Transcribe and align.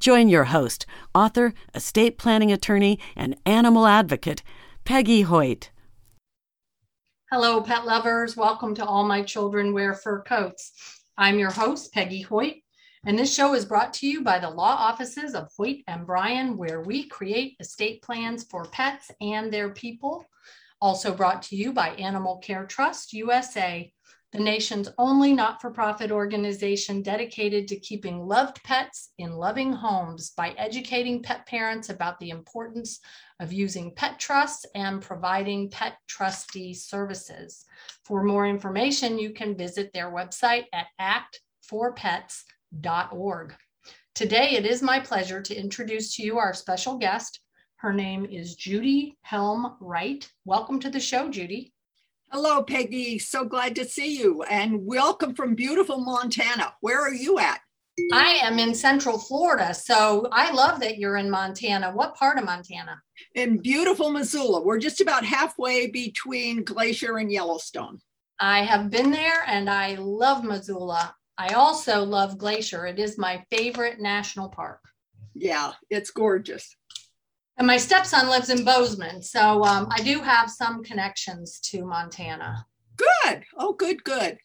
Join 0.00 0.30
your 0.30 0.44
host, 0.44 0.86
author, 1.14 1.52
estate 1.74 2.16
planning 2.16 2.50
attorney, 2.50 2.98
and 3.14 3.36
animal 3.44 3.86
advocate, 3.86 4.42
Peggy 4.84 5.20
Hoyt. 5.20 5.68
Hello, 7.30 7.60
pet 7.60 7.84
lovers. 7.84 8.34
Welcome 8.34 8.74
to 8.76 8.84
All 8.84 9.04
My 9.04 9.20
Children 9.20 9.74
Wear 9.74 9.92
Fur 9.92 10.22
Coats. 10.22 10.72
I'm 11.18 11.38
your 11.38 11.50
host, 11.50 11.92
Peggy 11.92 12.22
Hoyt, 12.22 12.62
and 13.04 13.18
this 13.18 13.34
show 13.34 13.52
is 13.52 13.66
brought 13.66 13.92
to 13.94 14.06
you 14.06 14.22
by 14.22 14.38
the 14.38 14.48
law 14.48 14.74
offices 14.74 15.34
of 15.34 15.50
Hoyt 15.54 15.82
and 15.86 16.06
Bryan, 16.06 16.56
where 16.56 16.80
we 16.80 17.06
create 17.06 17.56
estate 17.60 18.00
plans 18.00 18.44
for 18.44 18.64
pets 18.64 19.10
and 19.20 19.52
their 19.52 19.68
people. 19.68 20.24
Also 20.80 21.12
brought 21.12 21.42
to 21.42 21.56
you 21.56 21.74
by 21.74 21.90
Animal 21.90 22.38
Care 22.38 22.64
Trust 22.64 23.12
USA, 23.12 23.92
the 24.32 24.38
nation's 24.38 24.88
only 24.96 25.32
not 25.32 25.60
for 25.60 25.70
profit 25.70 26.12
organization 26.12 27.02
dedicated 27.02 27.66
to 27.66 27.80
keeping 27.80 28.26
loved 28.26 28.62
pets 28.62 29.10
in 29.18 29.32
loving 29.32 29.72
homes 29.72 30.30
by 30.36 30.50
educating 30.50 31.20
pet 31.20 31.44
parents 31.46 31.88
about 31.88 32.20
the 32.20 32.30
importance 32.30 33.00
of 33.40 33.52
using 33.52 33.92
pet 33.96 34.20
trusts 34.20 34.64
and 34.76 35.02
providing 35.02 35.68
pet 35.68 35.96
trustee 36.06 36.72
services. 36.72 37.64
For 38.04 38.22
more 38.22 38.46
information, 38.46 39.18
you 39.18 39.30
can 39.30 39.56
visit 39.56 39.92
their 39.92 40.12
website 40.12 40.66
at 40.72 40.86
actforpets.org. 41.72 43.56
Today, 44.14 44.50
it 44.50 44.64
is 44.66 44.80
my 44.82 45.00
pleasure 45.00 45.42
to 45.42 45.54
introduce 45.56 46.14
to 46.16 46.22
you 46.22 46.38
our 46.38 46.54
special 46.54 46.98
guest. 46.98 47.40
Her 47.76 47.92
name 47.92 48.26
is 48.26 48.54
Judy 48.54 49.16
Helm 49.22 49.76
Wright. 49.80 50.30
Welcome 50.44 50.78
to 50.80 50.90
the 50.90 51.00
show, 51.00 51.28
Judy. 51.30 51.72
Hello, 52.32 52.62
Peggy. 52.62 53.18
So 53.18 53.44
glad 53.44 53.74
to 53.74 53.84
see 53.84 54.16
you 54.16 54.44
and 54.44 54.86
welcome 54.86 55.34
from 55.34 55.56
beautiful 55.56 55.98
Montana. 55.98 56.72
Where 56.80 57.00
are 57.00 57.12
you 57.12 57.40
at? 57.40 57.58
I 58.12 58.38
am 58.44 58.60
in 58.60 58.72
Central 58.72 59.18
Florida. 59.18 59.74
So 59.74 60.28
I 60.30 60.52
love 60.52 60.78
that 60.78 60.96
you're 60.96 61.16
in 61.16 61.28
Montana. 61.28 61.90
What 61.90 62.14
part 62.14 62.38
of 62.38 62.44
Montana? 62.44 63.02
In 63.34 63.58
beautiful 63.58 64.12
Missoula. 64.12 64.62
We're 64.62 64.78
just 64.78 65.00
about 65.00 65.24
halfway 65.24 65.88
between 65.88 66.62
Glacier 66.62 67.16
and 67.16 67.32
Yellowstone. 67.32 67.98
I 68.38 68.60
have 68.60 68.90
been 68.90 69.10
there 69.10 69.42
and 69.48 69.68
I 69.68 69.96
love 69.96 70.44
Missoula. 70.44 71.12
I 71.36 71.54
also 71.54 72.04
love 72.04 72.38
Glacier. 72.38 72.86
It 72.86 73.00
is 73.00 73.18
my 73.18 73.44
favorite 73.50 73.98
national 73.98 74.50
park. 74.50 74.78
Yeah, 75.34 75.72
it's 75.90 76.12
gorgeous. 76.12 76.76
And 77.60 77.66
my 77.66 77.76
stepson 77.76 78.30
lives 78.30 78.48
in 78.48 78.64
Bozeman. 78.64 79.20
So 79.20 79.62
um, 79.64 79.86
I 79.90 80.00
do 80.02 80.20
have 80.20 80.50
some 80.50 80.82
connections 80.82 81.60
to 81.64 81.84
Montana. 81.84 82.64
Good. 82.96 83.44
Oh, 83.58 83.74
good, 83.74 84.02
good. 84.02 84.38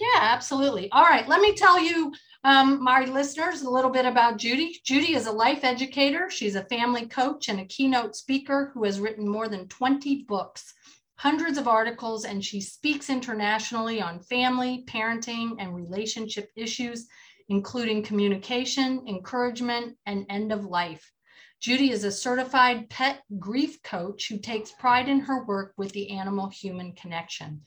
Yeah, 0.00 0.20
absolutely. 0.20 0.88
All 0.92 1.02
right. 1.02 1.26
Let 1.26 1.40
me 1.40 1.52
tell 1.56 1.82
you, 1.82 2.12
um, 2.44 2.80
my 2.80 3.06
listeners, 3.06 3.62
a 3.62 3.68
little 3.68 3.90
bit 3.90 4.06
about 4.06 4.38
Judy. 4.38 4.80
Judy 4.84 5.16
is 5.16 5.26
a 5.26 5.32
life 5.32 5.64
educator. 5.64 6.30
She's 6.30 6.54
a 6.54 6.62
family 6.66 7.06
coach 7.06 7.48
and 7.48 7.58
a 7.58 7.64
keynote 7.64 8.14
speaker 8.14 8.70
who 8.72 8.84
has 8.84 9.00
written 9.00 9.28
more 9.28 9.48
than 9.48 9.66
20 9.66 10.26
books, 10.28 10.72
hundreds 11.16 11.58
of 11.58 11.66
articles, 11.66 12.24
and 12.24 12.44
she 12.44 12.60
speaks 12.60 13.10
internationally 13.10 14.00
on 14.00 14.20
family, 14.20 14.84
parenting, 14.86 15.56
and 15.58 15.74
relationship 15.74 16.48
issues, 16.54 17.08
including 17.48 18.04
communication, 18.04 19.02
encouragement, 19.08 19.96
and 20.06 20.24
end 20.28 20.52
of 20.52 20.64
life. 20.66 21.10
Judy 21.60 21.90
is 21.90 22.04
a 22.04 22.12
certified 22.12 22.88
pet 22.88 23.22
grief 23.38 23.82
coach 23.82 24.28
who 24.28 24.38
takes 24.38 24.72
pride 24.72 25.08
in 25.08 25.20
her 25.20 25.44
work 25.44 25.74
with 25.76 25.92
the 25.92 26.10
animal 26.10 26.48
human 26.48 26.92
connection. 26.92 27.60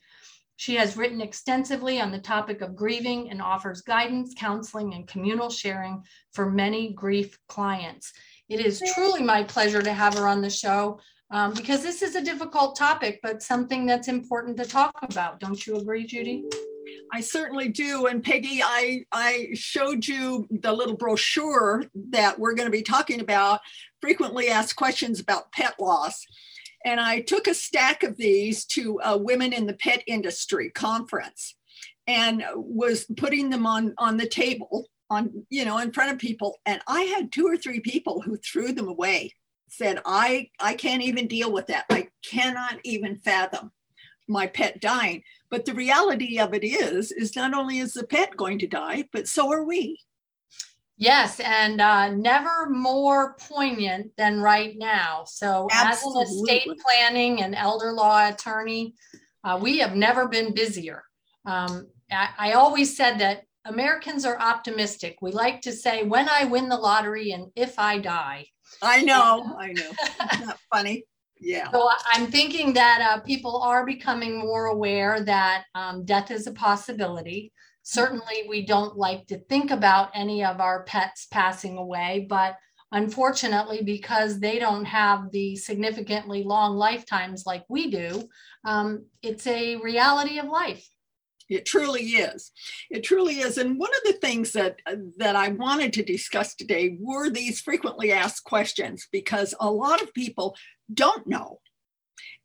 She 0.56 0.74
has 0.76 0.96
written 0.96 1.20
extensively 1.20 2.00
on 2.00 2.10
the 2.10 2.18
topic 2.18 2.60
of 2.60 2.74
grieving 2.74 3.30
and 3.30 3.40
offers 3.40 3.82
guidance, 3.82 4.34
counseling, 4.36 4.94
and 4.94 5.06
communal 5.06 5.48
sharing 5.48 6.02
for 6.32 6.50
many 6.50 6.92
grief 6.92 7.38
clients. 7.48 8.12
It 8.48 8.60
is 8.60 8.82
truly 8.94 9.22
my 9.22 9.44
pleasure 9.44 9.82
to 9.82 9.92
have 9.92 10.14
her 10.14 10.26
on 10.26 10.42
the 10.42 10.50
show 10.50 10.98
um, 11.30 11.54
because 11.54 11.82
this 11.82 12.02
is 12.02 12.16
a 12.16 12.22
difficult 12.22 12.76
topic, 12.76 13.20
but 13.22 13.42
something 13.42 13.86
that's 13.86 14.08
important 14.08 14.56
to 14.56 14.64
talk 14.64 14.94
about. 15.02 15.40
Don't 15.40 15.66
you 15.66 15.76
agree, 15.76 16.06
Judy? 16.06 16.44
I 17.12 17.20
certainly 17.20 17.68
do. 17.68 18.06
And 18.06 18.22
Peggy, 18.22 18.60
I, 18.62 19.04
I 19.12 19.48
showed 19.54 20.06
you 20.06 20.46
the 20.50 20.72
little 20.72 20.96
brochure 20.96 21.84
that 22.10 22.38
we're 22.38 22.54
going 22.54 22.66
to 22.66 22.72
be 22.72 22.82
talking 22.82 23.20
about 23.20 23.60
frequently 24.00 24.48
asked 24.48 24.76
questions 24.76 25.20
about 25.20 25.52
pet 25.52 25.74
loss. 25.78 26.24
And 26.84 27.00
I 27.00 27.20
took 27.20 27.46
a 27.46 27.54
stack 27.54 28.02
of 28.02 28.16
these 28.16 28.64
to 28.66 29.00
a 29.02 29.16
Women 29.16 29.52
in 29.52 29.66
the 29.66 29.74
Pet 29.74 30.02
Industry 30.06 30.70
conference 30.70 31.56
and 32.06 32.44
was 32.54 33.06
putting 33.16 33.48
them 33.48 33.66
on, 33.66 33.94
on 33.96 34.16
the 34.16 34.28
table 34.28 34.86
on, 35.08 35.46
you 35.48 35.64
know, 35.64 35.78
in 35.78 35.92
front 35.92 36.12
of 36.12 36.18
people. 36.18 36.58
And 36.66 36.80
I 36.86 37.02
had 37.02 37.32
two 37.32 37.46
or 37.46 37.56
three 37.56 37.80
people 37.80 38.20
who 38.20 38.36
threw 38.36 38.72
them 38.72 38.88
away, 38.88 39.32
said, 39.68 40.00
I, 40.04 40.50
I 40.60 40.74
can't 40.74 41.02
even 41.02 41.26
deal 41.26 41.52
with 41.52 41.68
that. 41.68 41.86
I 41.90 42.08
cannot 42.28 42.78
even 42.84 43.18
fathom 43.18 43.70
my 44.28 44.46
pet 44.46 44.80
dying. 44.80 45.22
But 45.50 45.64
the 45.64 45.74
reality 45.74 46.38
of 46.38 46.54
it 46.54 46.64
is, 46.64 47.12
is 47.12 47.36
not 47.36 47.54
only 47.54 47.78
is 47.78 47.92
the 47.92 48.06
pet 48.06 48.36
going 48.36 48.58
to 48.60 48.66
die, 48.66 49.04
but 49.12 49.28
so 49.28 49.52
are 49.52 49.64
we. 49.64 50.00
Yes, 50.96 51.40
and 51.40 51.80
uh, 51.80 52.10
never 52.10 52.70
more 52.70 53.36
poignant 53.40 54.12
than 54.16 54.40
right 54.40 54.74
now. 54.76 55.24
So, 55.26 55.68
Absolutely. 55.72 56.22
as 56.22 56.30
an 56.30 56.36
estate 56.36 56.78
planning 56.86 57.42
and 57.42 57.54
elder 57.54 57.92
law 57.92 58.28
attorney, 58.28 58.94
uh, 59.42 59.58
we 59.60 59.78
have 59.78 59.96
never 59.96 60.28
been 60.28 60.54
busier. 60.54 61.02
Um, 61.46 61.88
I, 62.12 62.28
I 62.38 62.52
always 62.52 62.96
said 62.96 63.18
that 63.18 63.42
Americans 63.64 64.24
are 64.24 64.38
optimistic. 64.38 65.18
We 65.20 65.32
like 65.32 65.62
to 65.62 65.72
say, 65.72 66.04
when 66.04 66.28
I 66.28 66.44
win 66.44 66.68
the 66.68 66.76
lottery 66.76 67.32
and 67.32 67.50
if 67.56 67.78
I 67.78 67.98
die. 67.98 68.46
I 68.80 69.02
know, 69.02 69.56
I 69.58 69.72
know. 69.72 69.90
Isn't 70.32 70.46
that 70.46 70.58
funny? 70.72 71.04
Yeah. 71.44 71.70
So 71.70 71.90
I'm 72.10 72.30
thinking 72.30 72.72
that 72.72 73.00
uh, 73.02 73.20
people 73.20 73.60
are 73.60 73.84
becoming 73.84 74.38
more 74.38 74.66
aware 74.66 75.20
that 75.20 75.64
um, 75.74 76.04
death 76.06 76.30
is 76.30 76.46
a 76.46 76.52
possibility. 76.52 77.52
Certainly, 77.82 78.46
we 78.48 78.64
don't 78.64 78.96
like 78.96 79.26
to 79.26 79.38
think 79.40 79.70
about 79.70 80.08
any 80.14 80.42
of 80.42 80.60
our 80.60 80.84
pets 80.84 81.26
passing 81.30 81.76
away, 81.76 82.26
but 82.30 82.56
unfortunately, 82.92 83.82
because 83.84 84.40
they 84.40 84.58
don't 84.58 84.86
have 84.86 85.30
the 85.32 85.54
significantly 85.56 86.44
long 86.44 86.76
lifetimes 86.76 87.44
like 87.44 87.64
we 87.68 87.90
do, 87.90 88.26
um, 88.64 89.04
it's 89.20 89.46
a 89.46 89.76
reality 89.76 90.38
of 90.38 90.46
life. 90.46 90.88
It 91.50 91.66
truly 91.66 92.02
is. 92.02 92.52
It 92.90 93.04
truly 93.04 93.40
is. 93.40 93.58
And 93.58 93.78
one 93.78 93.90
of 93.90 94.12
the 94.12 94.18
things 94.18 94.52
that 94.52 94.78
that 95.18 95.36
I 95.36 95.48
wanted 95.48 95.92
to 95.94 96.02
discuss 96.02 96.54
today 96.54 96.96
were 96.98 97.28
these 97.28 97.60
frequently 97.60 98.12
asked 98.12 98.44
questions 98.44 99.08
because 99.12 99.54
a 99.60 99.70
lot 99.70 100.02
of 100.02 100.14
people 100.14 100.56
don't 100.92 101.26
know. 101.26 101.60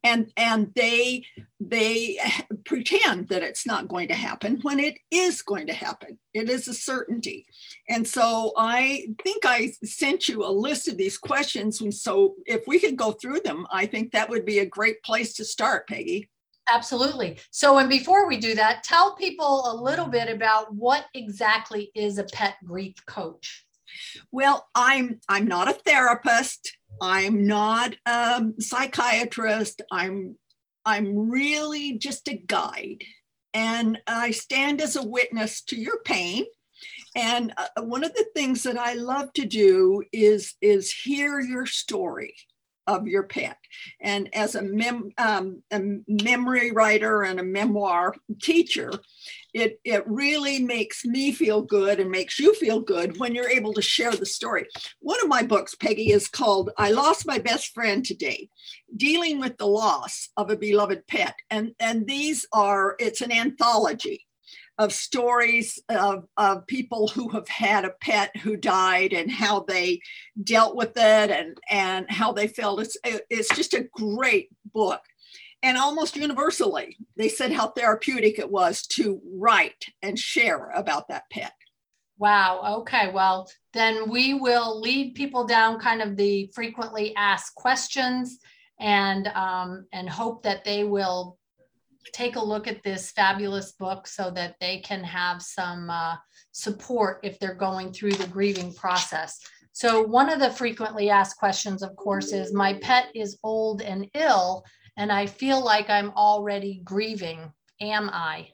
And 0.02 0.32
and 0.36 0.72
they 0.74 1.26
they 1.60 2.18
pretend 2.64 3.28
that 3.28 3.42
it's 3.42 3.66
not 3.66 3.88
going 3.88 4.08
to 4.08 4.14
happen 4.14 4.58
when 4.62 4.80
it 4.80 4.98
is 5.10 5.42
going 5.42 5.66
to 5.66 5.74
happen. 5.74 6.18
It 6.32 6.48
is 6.48 6.66
a 6.68 6.74
certainty. 6.74 7.46
And 7.88 8.06
so 8.06 8.52
i 8.56 9.08
think 9.22 9.44
i 9.44 9.72
sent 9.84 10.28
you 10.28 10.44
a 10.44 10.50
list 10.50 10.88
of 10.88 10.96
these 10.96 11.18
questions. 11.18 11.80
And 11.80 11.92
so 11.94 12.36
if 12.46 12.62
we 12.66 12.78
could 12.78 12.96
go 12.96 13.12
through 13.12 13.40
them 13.40 13.66
i 13.70 13.86
think 13.86 14.12
that 14.12 14.30
would 14.30 14.46
be 14.46 14.60
a 14.60 14.66
great 14.66 15.02
place 15.02 15.34
to 15.34 15.44
start 15.44 15.88
peggy. 15.88 16.30
Absolutely. 16.68 17.38
So 17.50 17.78
and 17.78 17.88
before 17.88 18.26
we 18.26 18.38
do 18.38 18.54
that 18.54 18.82
tell 18.84 19.16
people 19.16 19.70
a 19.70 19.74
little 19.74 20.06
bit 20.06 20.30
about 20.30 20.74
what 20.74 21.06
exactly 21.14 21.90
is 21.94 22.16
a 22.18 22.24
pet 22.24 22.54
grief 22.64 22.94
coach? 23.06 23.66
Well 24.32 24.68
i'm 24.74 25.20
i'm 25.28 25.46
not 25.46 25.68
a 25.68 25.74
therapist 25.74 26.78
I'm 27.00 27.46
not 27.46 27.94
a 28.06 28.42
psychiatrist. 28.58 29.82
I'm 29.90 30.36
I'm 30.84 31.30
really 31.30 31.98
just 31.98 32.28
a 32.28 32.34
guide, 32.34 33.02
and 33.54 33.98
I 34.06 34.30
stand 34.30 34.80
as 34.80 34.96
a 34.96 35.06
witness 35.06 35.62
to 35.64 35.76
your 35.76 36.00
pain. 36.04 36.44
And 37.14 37.52
uh, 37.56 37.82
one 37.82 38.04
of 38.04 38.14
the 38.14 38.26
things 38.34 38.62
that 38.62 38.78
I 38.78 38.94
love 38.94 39.32
to 39.34 39.44
do 39.44 40.02
is 40.12 40.54
is 40.60 40.92
hear 40.92 41.40
your 41.40 41.66
story 41.66 42.34
of 42.90 43.06
your 43.06 43.22
pet. 43.22 43.56
And 44.00 44.28
as 44.34 44.54
a, 44.54 44.62
mem, 44.62 45.12
um, 45.16 45.62
a 45.70 45.80
memory 46.08 46.72
writer 46.72 47.22
and 47.22 47.38
a 47.38 47.44
memoir 47.44 48.14
teacher, 48.42 48.92
it, 49.54 49.80
it 49.84 50.04
really 50.06 50.60
makes 50.60 51.04
me 51.04 51.32
feel 51.32 51.62
good 51.62 52.00
and 52.00 52.10
makes 52.10 52.38
you 52.38 52.54
feel 52.54 52.80
good 52.80 53.18
when 53.18 53.34
you're 53.34 53.48
able 53.48 53.72
to 53.74 53.82
share 53.82 54.12
the 54.12 54.26
story. 54.26 54.66
One 55.00 55.20
of 55.22 55.28
my 55.28 55.42
books, 55.42 55.74
Peggy, 55.74 56.10
is 56.12 56.28
called 56.28 56.70
I 56.76 56.90
Lost 56.90 57.26
My 57.26 57.38
Best 57.38 57.72
Friend 57.74 58.04
Today, 58.04 58.48
dealing 58.96 59.40
with 59.40 59.56
the 59.56 59.66
loss 59.66 60.28
of 60.36 60.50
a 60.50 60.56
beloved 60.56 61.06
pet. 61.06 61.34
And, 61.50 61.72
and 61.78 62.06
these 62.06 62.46
are, 62.52 62.96
it's 62.98 63.20
an 63.20 63.32
anthology 63.32 64.26
of 64.80 64.94
stories 64.94 65.78
of, 65.90 66.24
of 66.38 66.66
people 66.66 67.06
who 67.06 67.28
have 67.28 67.46
had 67.48 67.84
a 67.84 67.92
pet 68.00 68.34
who 68.38 68.56
died 68.56 69.12
and 69.12 69.30
how 69.30 69.60
they 69.60 70.00
dealt 70.42 70.74
with 70.74 70.92
it 70.96 71.30
and, 71.30 71.58
and 71.68 72.10
how 72.10 72.32
they 72.32 72.48
felt. 72.48 72.80
It's, 72.80 72.96
it's 73.04 73.54
just 73.54 73.74
a 73.74 73.86
great 73.92 74.48
book. 74.72 75.02
And 75.62 75.76
almost 75.76 76.16
universally, 76.16 76.96
they 77.14 77.28
said 77.28 77.52
how 77.52 77.68
therapeutic 77.68 78.38
it 78.38 78.50
was 78.50 78.86
to 78.94 79.20
write 79.36 79.84
and 80.00 80.18
share 80.18 80.70
about 80.70 81.08
that 81.08 81.24
pet. 81.30 81.52
Wow. 82.16 82.80
Okay. 82.80 83.10
Well, 83.12 83.50
then 83.74 84.08
we 84.08 84.32
will 84.32 84.80
lead 84.80 85.14
people 85.14 85.44
down 85.46 85.78
kind 85.78 86.00
of 86.00 86.16
the 86.16 86.50
frequently 86.54 87.14
asked 87.16 87.54
questions 87.54 88.38
and 88.78 89.28
um, 89.28 89.86
and 89.92 90.08
hope 90.08 90.42
that 90.44 90.64
they 90.64 90.84
will 90.84 91.36
take 92.12 92.36
a 92.36 92.44
look 92.44 92.66
at 92.66 92.82
this 92.82 93.10
fabulous 93.10 93.72
book 93.72 94.06
so 94.06 94.30
that 94.30 94.56
they 94.60 94.78
can 94.78 95.04
have 95.04 95.42
some 95.42 95.90
uh, 95.90 96.16
support 96.52 97.20
if 97.22 97.38
they're 97.38 97.54
going 97.54 97.92
through 97.92 98.12
the 98.12 98.26
grieving 98.26 98.72
process. 98.74 99.38
So, 99.72 100.02
one 100.02 100.30
of 100.30 100.40
the 100.40 100.50
frequently 100.50 101.10
asked 101.10 101.38
questions, 101.38 101.82
of 101.82 101.94
course, 101.96 102.32
is 102.32 102.52
My 102.52 102.74
pet 102.74 103.08
is 103.14 103.38
old 103.42 103.82
and 103.82 104.08
ill, 104.14 104.64
and 104.96 105.12
I 105.12 105.26
feel 105.26 105.64
like 105.64 105.88
I'm 105.88 106.10
already 106.10 106.80
grieving. 106.84 107.52
Am 107.80 108.10
I? 108.12 108.48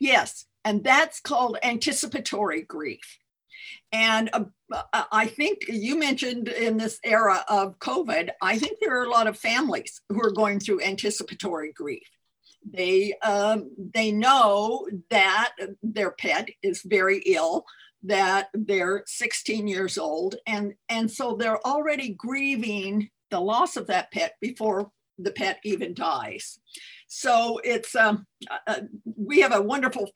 Yes, 0.00 0.46
and 0.64 0.82
that's 0.82 1.20
called 1.20 1.58
anticipatory 1.62 2.62
grief. 2.62 3.18
And 3.92 4.30
uh, 4.32 4.44
uh 4.92 5.04
I 5.12 5.26
think 5.26 5.68
you 5.68 5.98
mentioned 5.98 6.48
in 6.48 6.78
this 6.78 6.98
era 7.04 7.44
of 7.48 7.78
COVID, 7.78 8.30
I 8.40 8.58
think 8.58 8.78
there 8.80 8.98
are 8.98 9.04
a 9.04 9.10
lot 9.10 9.26
of 9.26 9.38
families 9.38 10.00
who 10.08 10.20
are 10.22 10.32
going 10.32 10.60
through 10.60 10.82
anticipatory 10.82 11.72
grief 11.72 12.08
they 12.70 13.14
um, 13.22 13.70
they 13.94 14.12
know 14.12 14.86
that 15.10 15.52
their 15.82 16.10
pet 16.12 16.48
is 16.62 16.82
very 16.82 17.18
ill 17.26 17.64
that 18.02 18.48
they're 18.52 19.02
16 19.06 19.66
years 19.66 19.96
old 19.96 20.36
and 20.46 20.74
and 20.88 21.10
so 21.10 21.34
they're 21.34 21.66
already 21.66 22.10
grieving 22.10 23.08
the 23.30 23.40
loss 23.40 23.76
of 23.76 23.86
that 23.86 24.12
pet 24.12 24.34
before 24.40 24.90
the 25.18 25.30
pet 25.30 25.58
even 25.64 25.94
dies. 25.94 26.58
So 27.06 27.60
it's 27.62 27.94
um, 27.94 28.26
uh, 28.50 28.58
uh 28.66 28.80
we 29.16 29.40
have 29.40 29.54
a 29.54 29.62
wonderful 29.62 30.10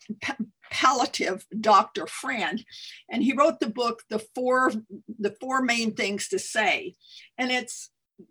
palliative 0.70 1.46
doctor 1.60 2.06
friend 2.06 2.62
and 3.10 3.22
he 3.22 3.32
wrote 3.32 3.60
the 3.60 3.70
book 3.70 4.02
the 4.10 4.18
four 4.34 4.72
the 5.18 5.34
four 5.40 5.62
main 5.62 5.94
things 5.94 6.28
to 6.28 6.38
say. 6.38 6.94
And 7.38 7.50
it's 7.50 7.90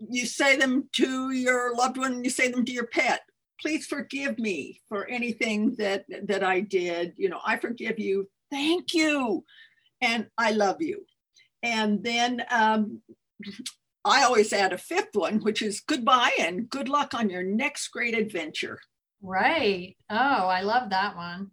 you 0.10 0.26
say 0.26 0.58
them 0.58 0.90
to 0.94 1.32
your 1.32 1.76
loved 1.76 1.98
one 1.98 2.24
you 2.24 2.30
say 2.30 2.52
them 2.52 2.66
to 2.66 2.74
your 2.74 2.88
pet 2.88 3.22
please 3.62 3.86
forgive 3.86 4.38
me 4.40 4.82
for 4.88 5.08
anything 5.08 5.76
that 5.76 6.06
that 6.24 6.44
I 6.44 6.62
did. 6.62 7.14
You 7.18 7.30
know, 7.30 7.40
I 7.46 7.58
forgive 7.58 8.00
you. 8.00 8.30
Thank 8.52 8.94
you, 8.94 9.44
and 10.02 10.28
I 10.38 10.52
love 10.52 10.82
you. 10.82 11.06
And 11.64 12.04
then 12.04 12.44
um, 12.50 13.02
I 14.06 14.24
always 14.24 14.54
add 14.54 14.74
a 14.74 14.78
fifth 14.78 15.16
one, 15.16 15.40
which 15.40 15.62
is 15.62 15.82
goodbye 15.82 16.32
and 16.40 16.70
good 16.70 16.88
luck 16.88 17.14
on 17.14 17.30
your 17.30 17.44
next 17.44 17.90
great 17.90 18.18
adventure. 18.18 18.80
Right. 19.22 19.98
Oh, 20.10 20.16
I 20.16 20.62
love 20.62 20.92
that 20.92 21.16
one. 21.16 21.52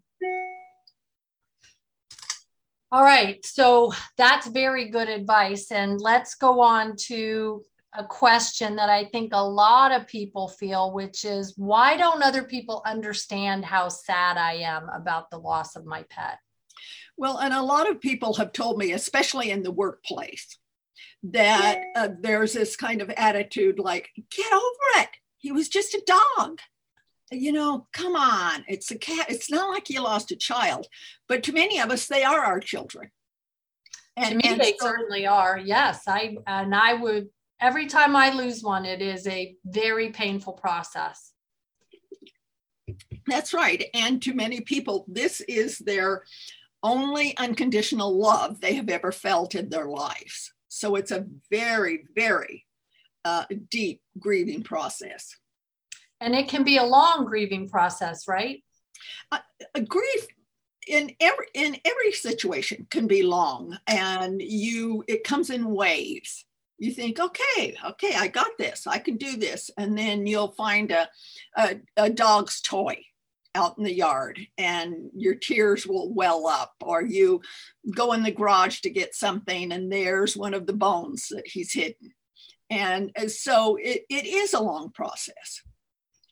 All 2.92 3.02
right. 3.02 3.44
So 3.44 3.92
that's 4.16 4.46
very 4.46 4.88
good 4.88 5.08
advice. 5.08 5.72
And 5.72 6.00
let's 6.00 6.36
go 6.36 6.60
on 6.60 6.94
to 7.06 7.64
a 7.96 8.04
question 8.04 8.76
that 8.76 8.90
I 8.90 9.04
think 9.06 9.30
a 9.32 9.48
lot 9.48 9.92
of 9.92 10.06
people 10.06 10.48
feel, 10.48 10.92
which 10.92 11.24
is 11.24 11.54
why 11.56 11.96
don't 11.96 12.22
other 12.22 12.42
people 12.42 12.82
understand 12.84 13.64
how 13.64 13.88
sad 13.88 14.36
I 14.36 14.54
am 14.54 14.88
about 14.88 15.30
the 15.30 15.38
loss 15.38 15.76
of 15.76 15.86
my 15.86 16.04
pet? 16.10 16.38
Well, 17.16 17.38
and 17.38 17.54
a 17.54 17.62
lot 17.62 17.88
of 17.88 18.00
people 18.00 18.34
have 18.34 18.52
told 18.52 18.78
me, 18.78 18.92
especially 18.92 19.50
in 19.50 19.62
the 19.62 19.70
workplace, 19.70 20.58
that 21.22 21.82
uh, 21.94 22.08
there's 22.20 22.52
this 22.52 22.76
kind 22.76 23.00
of 23.00 23.10
attitude 23.10 23.78
like, 23.78 24.10
get 24.34 24.52
over 24.52 25.02
it. 25.02 25.08
He 25.38 25.52
was 25.52 25.68
just 25.68 25.94
a 25.94 26.02
dog. 26.36 26.58
You 27.30 27.52
know, 27.52 27.86
come 27.92 28.16
on. 28.16 28.64
It's 28.68 28.90
a 28.90 28.98
cat. 28.98 29.26
It's 29.30 29.50
not 29.50 29.70
like 29.70 29.88
you 29.88 30.02
lost 30.02 30.32
a 30.32 30.36
child, 30.36 30.86
but 31.28 31.42
to 31.44 31.52
many 31.52 31.78
of 31.78 31.90
us, 31.90 32.06
they 32.06 32.24
are 32.24 32.40
our 32.40 32.60
children. 32.60 33.10
And, 34.16 34.30
to 34.30 34.36
me, 34.36 34.42
and 34.44 34.60
they 34.60 34.74
so, 34.78 34.86
certainly 34.86 35.26
are. 35.26 35.58
Yes, 35.58 36.02
I 36.06 36.36
and 36.46 36.74
I 36.74 36.94
would 36.94 37.28
every 37.64 37.86
time 37.86 38.14
I 38.14 38.30
lose 38.30 38.62
one, 38.62 38.84
it 38.84 39.00
is 39.00 39.26
a 39.26 39.56
very 39.64 40.10
painful 40.10 40.52
process. 40.52 41.32
That's 43.26 43.54
right. 43.54 43.86
And 43.94 44.20
to 44.22 44.34
many 44.34 44.60
people, 44.60 45.06
this 45.08 45.40
is 45.40 45.78
their 45.78 46.24
only 46.82 47.34
unconditional 47.38 48.18
love 48.18 48.60
they 48.60 48.74
have 48.74 48.90
ever 48.90 49.10
felt 49.10 49.54
in 49.54 49.70
their 49.70 49.86
lives. 49.86 50.52
So 50.68 50.96
it's 50.96 51.10
a 51.10 51.24
very, 51.50 52.04
very 52.14 52.66
uh, 53.24 53.46
deep 53.70 54.02
grieving 54.18 54.62
process. 54.62 55.34
And 56.20 56.34
it 56.34 56.48
can 56.48 56.64
be 56.64 56.76
a 56.76 56.84
long 56.84 57.24
grieving 57.24 57.70
process, 57.70 58.28
right? 58.28 58.62
Uh, 59.32 59.38
grief 59.88 60.26
in 60.86 61.12
every 61.18 61.46
in 61.54 61.78
every 61.86 62.12
situation 62.12 62.86
can 62.90 63.06
be 63.06 63.22
long, 63.22 63.78
and 63.86 64.42
you 64.42 65.02
it 65.08 65.24
comes 65.24 65.48
in 65.48 65.70
waves 65.70 66.44
you 66.84 66.92
think, 66.92 67.18
okay, 67.18 67.76
okay, 67.86 68.14
I 68.14 68.28
got 68.28 68.58
this, 68.58 68.86
I 68.86 68.98
can 68.98 69.16
do 69.16 69.36
this. 69.36 69.70
And 69.78 69.96
then 69.96 70.26
you'll 70.26 70.52
find 70.52 70.90
a, 70.90 71.08
a, 71.56 71.76
a, 71.96 72.10
dog's 72.10 72.60
toy 72.60 72.98
out 73.54 73.78
in 73.78 73.84
the 73.84 73.94
yard 73.94 74.38
and 74.58 75.10
your 75.14 75.34
tears 75.34 75.86
will 75.86 76.12
well 76.12 76.46
up, 76.46 76.74
or 76.80 77.02
you 77.02 77.40
go 77.94 78.12
in 78.12 78.22
the 78.22 78.30
garage 78.30 78.80
to 78.80 78.90
get 78.90 79.14
something 79.14 79.72
and 79.72 79.90
there's 79.90 80.36
one 80.36 80.54
of 80.54 80.66
the 80.66 80.72
bones 80.72 81.28
that 81.30 81.46
he's 81.46 81.72
hidden. 81.72 82.12
And 82.70 83.12
uh, 83.16 83.28
so 83.28 83.76
it, 83.76 84.02
it 84.10 84.26
is 84.26 84.52
a 84.52 84.60
long 84.60 84.90
process. 84.90 85.62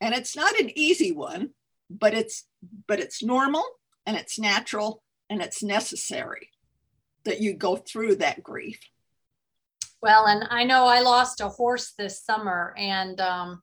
And 0.01 0.15
it's 0.15 0.37
not 0.37 0.59
an 0.59 0.77
easy 0.77 1.13
one, 1.13 1.51
but 1.89 2.15
it's 2.15 2.47
but 2.89 2.99
it's 2.99 3.23
normal 3.23 3.65
and 4.07 4.17
it's 4.17 4.39
natural 4.39 5.03
and 5.31 5.41
it's 5.41 5.63
necessary 5.63 6.49
that 7.25 7.41
you 7.41 7.55
go 7.55 7.77
through 7.77 8.17
that 8.17 8.43
grief. 8.43 8.81
Well, 10.03 10.27
and 10.27 10.49
I 10.51 10.65
know 10.65 10.87
I 10.87 11.01
lost 11.01 11.41
a 11.41 11.49
horse 11.49 11.95
this 11.97 12.25
summer, 12.25 12.75
and 12.77 13.21
um, 13.21 13.63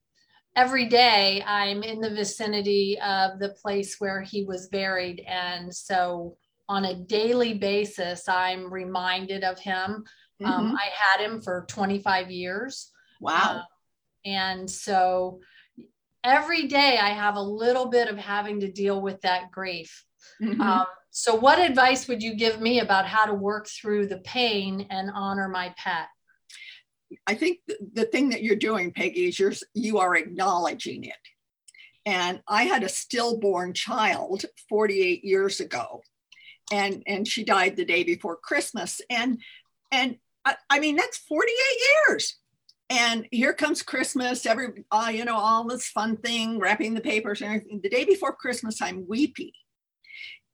every 0.56 0.86
day 0.88 1.44
I'm 1.46 1.84
in 1.84 2.00
the 2.00 2.10
vicinity 2.10 2.98
of 3.04 3.40
the 3.40 3.56
place 3.62 3.98
where 4.00 4.22
he 4.22 4.46
was 4.46 4.68
buried. 4.68 5.22
And 5.28 5.74
so 5.74 6.38
on 6.70 6.86
a 6.86 6.96
daily 6.96 7.56
basis, 7.56 8.30
I'm 8.30 8.72
reminded 8.72 9.44
of 9.44 9.60
him. 9.60 10.06
Um, 10.44 10.52
mm-hmm. 10.52 10.52
Um, 10.52 10.78
I 10.78 10.90
had 10.96 11.26
him 11.26 11.42
for 11.42 11.66
25 11.68 12.32
years. 12.32 12.90
Wow. 13.20 13.58
Uh, 13.58 13.62
and 14.26 14.70
so 14.70 15.42
every 16.24 16.68
day 16.68 16.98
I 17.02 17.10
have 17.10 17.36
a 17.36 17.42
little 17.42 17.88
bit 17.88 18.08
of 18.08 18.18
having 18.18 18.62
to 18.62 18.72
deal 18.72 19.02
with 19.02 19.20
that 19.22 19.52
grief. 19.52 20.06
Mm-hmm. 20.42 20.62
Um, 20.62 20.86
so, 21.12 21.34
what 21.34 21.60
advice 21.60 22.08
would 22.08 22.22
you 22.22 22.36
give 22.36 22.62
me 22.62 22.82
about 22.82 23.08
how 23.08 23.26
to 23.26 23.34
work 23.34 23.68
through 23.68 24.08
the 24.08 24.20
pain 24.20 24.86
and 24.90 25.10
honor 25.14 25.50
my 25.50 25.74
pet? 25.76 26.08
I 27.26 27.36
think 27.36 27.60
the 27.94 28.06
thing 28.06 28.30
that 28.30 28.44
you're 28.44 28.56
doing, 28.56 28.92
Peggy, 28.92 29.28
is 29.28 29.40
you're 29.40 29.54
you 29.74 30.00
are 30.00 30.16
acknowledging 30.16 31.04
it. 31.06 31.14
And 32.06 32.42
I 32.48 32.64
had 32.64 32.84
a 32.84 32.90
stillborn 32.90 33.74
child 33.74 34.46
48 34.70 35.24
years 35.24 35.60
ago, 35.60 36.02
and 36.72 37.04
and 37.08 37.28
she 37.28 37.44
died 37.44 37.76
the 37.76 37.86
day 37.86 38.04
before 38.04 38.38
Christmas. 38.38 39.02
And 39.10 39.40
and 39.92 40.18
I, 40.46 40.56
I 40.70 40.80
mean 40.80 40.96
that's 40.96 41.18
48 41.18 41.54
years. 42.10 42.36
And 42.92 43.28
here 43.32 43.54
comes 43.54 43.84
Christmas, 43.84 44.46
every 44.46 44.86
uh, 44.92 45.12
you 45.14 45.26
know 45.26 45.38
all 45.38 45.66
this 45.66 45.90
fun 45.90 46.18
thing, 46.18 46.60
wrapping 46.60 46.94
the 46.94 47.02
papers 47.02 47.42
and 47.42 47.56
everything. 47.56 47.82
The 47.82 47.90
day 47.90 48.06
before 48.06 48.34
Christmas, 48.34 48.82
I'm 48.82 49.08
weepy, 49.08 49.54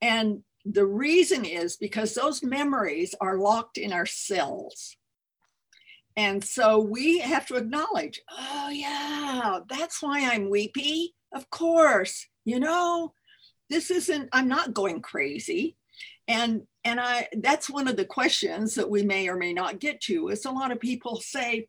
and 0.02 0.42
the 0.66 0.84
reason 0.84 1.44
is 1.44 1.76
because 1.76 2.12
those 2.12 2.42
memories 2.42 3.14
are 3.20 3.38
locked 3.38 3.78
in 3.78 3.92
our 3.92 4.04
cells 4.04 4.96
and 6.16 6.42
so 6.42 6.78
we 6.78 7.18
have 7.18 7.46
to 7.46 7.56
acknowledge, 7.56 8.22
oh, 8.30 8.70
yeah, 8.70 9.60
that's 9.68 10.02
why 10.02 10.26
I'm 10.30 10.48
weepy. 10.48 11.14
Of 11.34 11.50
course, 11.50 12.26
you 12.44 12.58
know, 12.58 13.12
this 13.68 13.90
isn't, 13.90 14.30
I'm 14.32 14.48
not 14.48 14.72
going 14.72 15.02
crazy. 15.02 15.76
And 16.28 16.62
and 16.82 17.00
I 17.00 17.28
that's 17.38 17.70
one 17.70 17.86
of 17.88 17.96
the 17.96 18.04
questions 18.04 18.74
that 18.74 18.90
we 18.90 19.02
may 19.02 19.28
or 19.28 19.36
may 19.36 19.52
not 19.52 19.78
get 19.78 20.00
to 20.02 20.28
is 20.28 20.44
a 20.44 20.50
lot 20.50 20.72
of 20.72 20.80
people 20.80 21.20
say, 21.20 21.68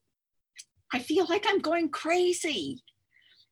I 0.92 1.00
feel 1.00 1.28
like 1.30 1.46
I'm 1.48 1.60
going 1.60 1.90
crazy. 1.90 2.82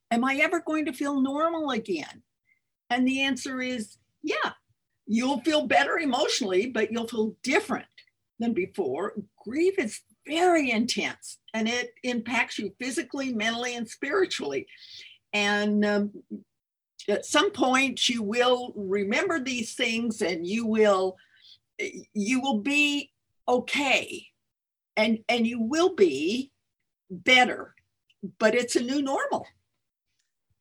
Am 0.09 0.23
I 0.23 0.37
ever 0.37 0.61
going 0.61 0.85
to 0.85 0.93
feel 0.93 1.21
normal 1.21 1.71
again? 1.71 2.23
And 2.89 3.07
the 3.07 3.21
answer 3.21 3.61
is 3.61 3.97
yeah, 4.23 4.53
you'll 5.05 5.41
feel 5.41 5.67
better 5.67 5.99
emotionally, 5.99 6.67
but 6.67 6.91
you'll 6.91 7.07
feel 7.07 7.35
different 7.43 7.85
than 8.39 8.53
before. 8.53 9.13
Grief 9.43 9.77
is 9.77 10.01
very 10.27 10.71
intense 10.71 11.39
and 11.53 11.67
it 11.67 11.93
impacts 12.03 12.57
you 12.59 12.73
physically, 12.79 13.33
mentally, 13.33 13.75
and 13.75 13.87
spiritually. 13.87 14.67
And 15.33 15.85
um, 15.85 16.11
at 17.07 17.25
some 17.25 17.51
point, 17.51 18.09
you 18.09 18.23
will 18.23 18.73
remember 18.75 19.39
these 19.39 19.75
things 19.75 20.21
and 20.21 20.45
you 20.45 20.65
will 20.65 21.17
you 22.13 22.39
will 22.41 22.61
be 22.61 23.11
okay. 23.47 24.27
And 24.97 25.19
and 25.27 25.45
you 25.45 25.61
will 25.61 25.93
be 25.93 26.51
better 27.09 27.75
but 28.39 28.55
it's 28.55 28.75
a 28.75 28.81
new 28.81 29.01
normal. 29.01 29.45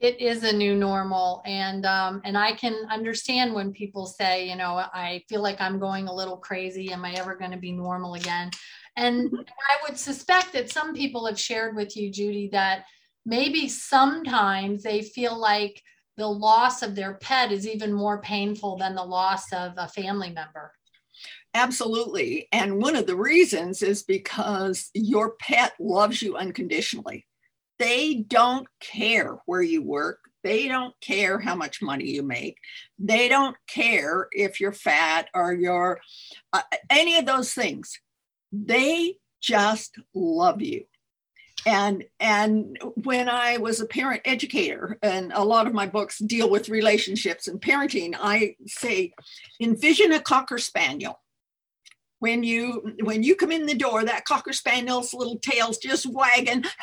It 0.01 0.21
is 0.21 0.43
a 0.43 0.53
new 0.53 0.75
normal 0.75 1.41
and 1.47 1.87
um, 1.87 2.21
and 2.25 2.37
i 2.37 2.53
can 2.53 2.75
understand 2.91 3.55
when 3.55 3.73
people 3.73 4.07
say 4.07 4.49
you 4.49 4.57
know 4.57 4.75
i 4.93 5.23
feel 5.29 5.41
like 5.41 5.61
i'm 5.61 5.79
going 5.79 6.09
a 6.09 6.15
little 6.15 6.37
crazy. 6.37 6.93
Am 6.93 7.05
i 7.05 7.13
ever 7.13 7.35
going 7.35 7.53
to 7.53 7.57
be 7.57 7.73
normal 7.73 8.15
again 8.15 8.51
and 8.97 9.33
i 9.37 9.77
would 9.83 9.99
suspect 9.99 10.53
that 10.53 10.71
some 10.71 10.95
people 10.95 11.27
have 11.27 11.39
shared 11.39 11.75
with 11.75 11.97
you 11.97 12.11
judy 12.11 12.49
that 12.49 12.85
maybe 13.27 13.69
sometimes 13.69 14.83
they 14.83 15.03
feel 15.03 15.37
like 15.37 15.83
the 16.17 16.27
loss 16.27 16.83
of 16.83 16.95
their 16.95 17.15
pet 17.15 17.51
is 17.51 17.67
even 17.67 17.93
more 17.93 18.21
painful 18.21 18.77
than 18.77 18.95
the 18.95 19.03
loss 19.03 19.53
of 19.53 19.73
a 19.77 19.89
family 19.89 20.31
member 20.31 20.73
absolutely 21.55 22.49
and 22.53 22.81
one 22.81 22.97
of 22.97 23.07
the 23.07 23.17
reasons 23.17 23.83
is 23.83 24.03
because 24.03 24.91
your 24.95 25.35
pet 25.41 25.73
loves 25.79 26.23
you 26.23 26.37
unconditionally 26.37 27.27
they 27.79 28.25
don't 28.29 28.67
care 28.81 29.39
where 29.47 29.63
you 29.63 29.83
work. 29.83 30.21
They 30.43 30.69
don't 30.69 30.95
care 31.01 31.39
how 31.39 31.55
much 31.55 31.83
money 31.83 32.05
you 32.05 32.23
make. 32.23 32.59
They 32.99 33.29
don't 33.29 33.57
care 33.67 34.29
if 34.31 34.61
you're 34.61 34.73
fat 34.73 35.29
or 35.35 35.55
you're 35.55 36.01
uh, 36.53 36.63
any 36.91 37.17
of 37.19 37.27
those 37.27 37.53
things. 37.53 37.99
They 38.55 39.17
just 39.41 39.97
love 40.15 40.63
you. 40.63 40.85
And 41.67 42.05
and 42.21 42.79
when 42.95 43.29
I 43.29 43.57
was 43.57 43.81
a 43.81 43.87
parent 43.87 44.23
educator, 44.25 44.99
and 45.03 45.33
a 45.35 45.43
lot 45.43 45.67
of 45.67 45.73
my 45.73 45.87
books 45.87 46.19
deal 46.19 46.51
with 46.51 46.69
relationships 46.69 47.49
and 47.49 47.61
parenting, 47.61 48.15
I 48.19 48.57
say, 48.67 49.15
envision 49.61 50.13
a 50.13 50.21
cocker 50.21 50.59
spaniel. 50.59 51.21
When 52.19 52.43
you 52.43 52.95
when 53.03 53.23
you 53.23 53.35
come 53.35 53.51
in 53.51 53.67
the 53.67 53.75
door 53.75 54.05
that 54.05 54.25
cocker 54.25 54.53
spaniel's 54.53 55.15
little 55.15 55.39
tail's 55.39 55.79
just 55.79 56.07
wagging. 56.07 56.65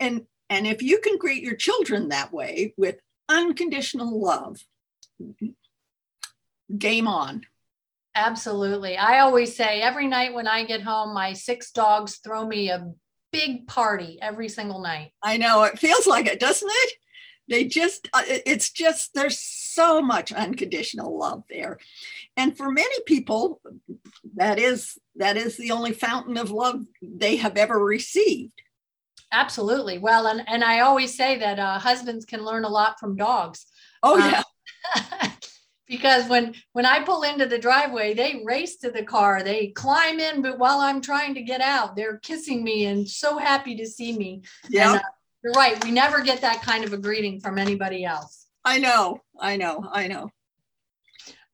And 0.00 0.26
and 0.50 0.66
if 0.66 0.82
you 0.82 0.98
can 0.98 1.16
greet 1.16 1.44
your 1.44 1.54
children 1.54 2.08
that 2.08 2.32
way 2.32 2.74
with 2.76 2.96
unconditional 3.28 4.20
love 4.20 4.58
game 6.76 7.06
on 7.06 7.42
absolutely 8.14 8.96
i 8.96 9.20
always 9.20 9.54
say 9.56 9.80
every 9.80 10.06
night 10.06 10.34
when 10.34 10.46
i 10.46 10.64
get 10.64 10.82
home 10.82 11.14
my 11.14 11.32
six 11.32 11.70
dogs 11.70 12.16
throw 12.16 12.46
me 12.46 12.70
a 12.70 12.90
big 13.32 13.66
party 13.66 14.18
every 14.20 14.48
single 14.48 14.80
night 14.80 15.10
i 15.22 15.36
know 15.36 15.62
it 15.64 15.78
feels 15.78 16.06
like 16.06 16.26
it 16.26 16.40
doesn't 16.40 16.70
it 16.70 16.92
they 17.48 17.64
just 17.64 18.08
uh, 18.12 18.22
it's 18.26 18.70
just 18.70 19.14
there's 19.14 19.38
so 19.38 20.02
much 20.02 20.32
unconditional 20.32 21.18
love 21.18 21.42
there 21.48 21.78
and 22.36 22.56
for 22.56 22.70
many 22.70 22.94
people 23.06 23.60
that 24.34 24.58
is 24.58 24.98
that 25.16 25.36
is 25.36 25.56
the 25.56 25.70
only 25.70 25.92
fountain 25.92 26.36
of 26.36 26.50
love 26.50 26.82
they 27.00 27.36
have 27.36 27.56
ever 27.56 27.78
received 27.78 28.52
Absolutely. 29.32 29.98
Well, 29.98 30.26
and, 30.26 30.44
and 30.46 30.62
I 30.62 30.80
always 30.80 31.16
say 31.16 31.38
that 31.38 31.58
uh, 31.58 31.78
husbands 31.78 32.26
can 32.26 32.44
learn 32.44 32.64
a 32.64 32.68
lot 32.68 33.00
from 33.00 33.16
dogs. 33.16 33.66
Oh, 34.02 34.18
yeah. 34.18 34.40
Uh, 34.40 34.42
because 35.92 36.26
when 36.26 36.54
when 36.72 36.86
I 36.86 37.04
pull 37.04 37.22
into 37.22 37.44
the 37.44 37.58
driveway, 37.58 38.14
they 38.14 38.40
race 38.46 38.76
to 38.78 38.90
the 38.90 39.02
car. 39.02 39.42
They 39.42 39.68
climb 39.68 40.20
in, 40.20 40.40
but 40.40 40.58
while 40.58 40.80
I'm 40.80 41.02
trying 41.02 41.34
to 41.34 41.42
get 41.42 41.60
out, 41.60 41.94
they're 41.94 42.16
kissing 42.16 42.64
me 42.64 42.86
and 42.86 43.06
so 43.06 43.36
happy 43.36 43.76
to 43.76 43.86
see 43.86 44.16
me. 44.16 44.40
Yeah. 44.70 44.92
Uh, 44.92 45.00
you're 45.44 45.52
right. 45.52 45.84
We 45.84 45.90
never 45.90 46.22
get 46.22 46.40
that 46.40 46.62
kind 46.62 46.82
of 46.82 46.94
a 46.94 46.96
greeting 46.96 47.40
from 47.40 47.58
anybody 47.58 48.06
else. 48.06 48.46
I 48.64 48.78
know. 48.78 49.20
I 49.38 49.58
know. 49.58 49.86
I 49.92 50.08
know. 50.08 50.30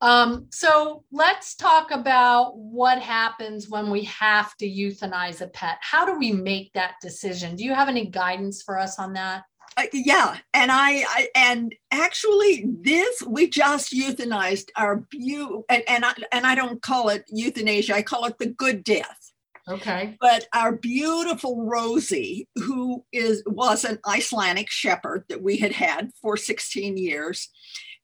Um, 0.00 0.46
so 0.50 1.02
let's 1.10 1.56
talk 1.56 1.90
about 1.90 2.56
what 2.56 3.00
happens 3.00 3.68
when 3.68 3.90
we 3.90 4.04
have 4.04 4.56
to 4.58 4.66
euthanize 4.68 5.40
a 5.40 5.48
pet. 5.48 5.78
How 5.80 6.06
do 6.06 6.16
we 6.16 6.30
make 6.30 6.72
that 6.74 6.94
decision? 7.02 7.56
Do 7.56 7.64
you 7.64 7.74
have 7.74 7.88
any 7.88 8.06
guidance 8.06 8.62
for 8.62 8.78
us 8.78 9.00
on 9.00 9.14
that? 9.14 9.42
Uh, 9.78 9.84
yeah, 9.92 10.36
and 10.52 10.72
I, 10.72 11.04
I, 11.08 11.28
and 11.36 11.72
actually 11.92 12.66
this 12.80 13.22
we 13.22 13.48
just 13.48 13.92
euthanized 13.92 14.70
our 14.76 15.04
view, 15.12 15.64
and 15.68 15.84
and 15.88 16.04
I, 16.04 16.14
and 16.32 16.46
I 16.46 16.56
don't 16.56 16.82
call 16.82 17.10
it 17.10 17.24
euthanasia. 17.28 17.94
I 17.94 18.02
call 18.02 18.24
it 18.24 18.38
the 18.38 18.46
good 18.46 18.82
death. 18.82 19.32
Okay. 19.68 20.16
But 20.20 20.48
our 20.52 20.72
beautiful 20.72 21.64
Rosie, 21.64 22.48
who 22.56 23.04
is 23.12 23.44
was 23.46 23.84
an 23.84 24.00
Icelandic 24.04 24.68
shepherd 24.68 25.24
that 25.28 25.42
we 25.42 25.58
had 25.58 25.72
had 25.72 26.10
for 26.20 26.36
16 26.36 26.96
years, 26.96 27.48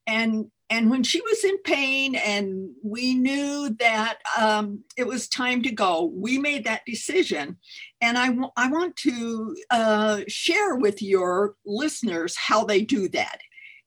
and 0.07 0.47
and 0.71 0.91
when 0.91 1.03
she 1.03 1.21
was 1.21 1.45
in 1.45 1.59
pain 1.63 2.15
and 2.15 2.71
we 2.83 3.15
knew 3.15 3.75
that 3.79 4.19
um, 4.39 4.83
it 4.97 5.07
was 5.07 5.29
time 5.29 5.63
to 5.63 5.71
go 5.71 6.11
we 6.15 6.39
made 6.39 6.65
that 6.65 6.83
decision 6.87 7.59
and 8.05 8.19
I, 8.19 8.29
w- 8.29 8.51
I 8.57 8.71
want 8.71 8.97
to 8.97 9.57
uh, 9.71 10.21
share 10.29 10.77
with 10.77 11.03
your 11.03 11.55
listeners 11.65 12.37
how 12.37 12.65
they 12.65 12.83
do 12.83 13.09
that 13.11 13.39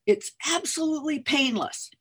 it's 0.06 0.32
absolutely 0.52 1.20
painless 1.20 1.92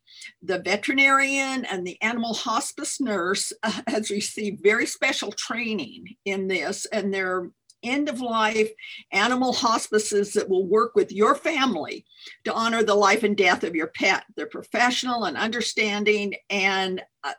the 0.43 0.59
veterinarian 0.59 1.65
and 1.67 1.87
the 1.87 2.01
animal 2.03 2.35
hospice 2.35 3.01
nurse 3.01 3.53
uh, 3.63 3.81
has 3.87 4.11
received 4.11 4.63
very 4.63 4.87
special 4.87 5.33
training 5.33 6.17
in 6.25 6.49
this 6.49 6.87
and 6.87 7.13
they're 7.13 7.51
end 7.83 8.09
of 8.09 8.21
life 8.21 8.71
animal 9.13 9.53
hospices 9.53 10.33
that 10.33 10.49
will 10.49 10.67
work 10.67 10.95
with 10.95 11.13
your 11.13 11.35
family 11.35 12.05
to 12.45 12.53
honor 12.53 12.83
the 12.83 12.95
life 12.95 13.23
and 13.23 13.37
death 13.37 13.65
of 13.65 13.75
your 13.75 13.89
pet. 13.89 14.25
They're 14.37 14.47
professional 14.47 15.25
and 15.25 15.37
understanding, 15.37 16.35
and 16.51 17.03
uh, 17.23 17.35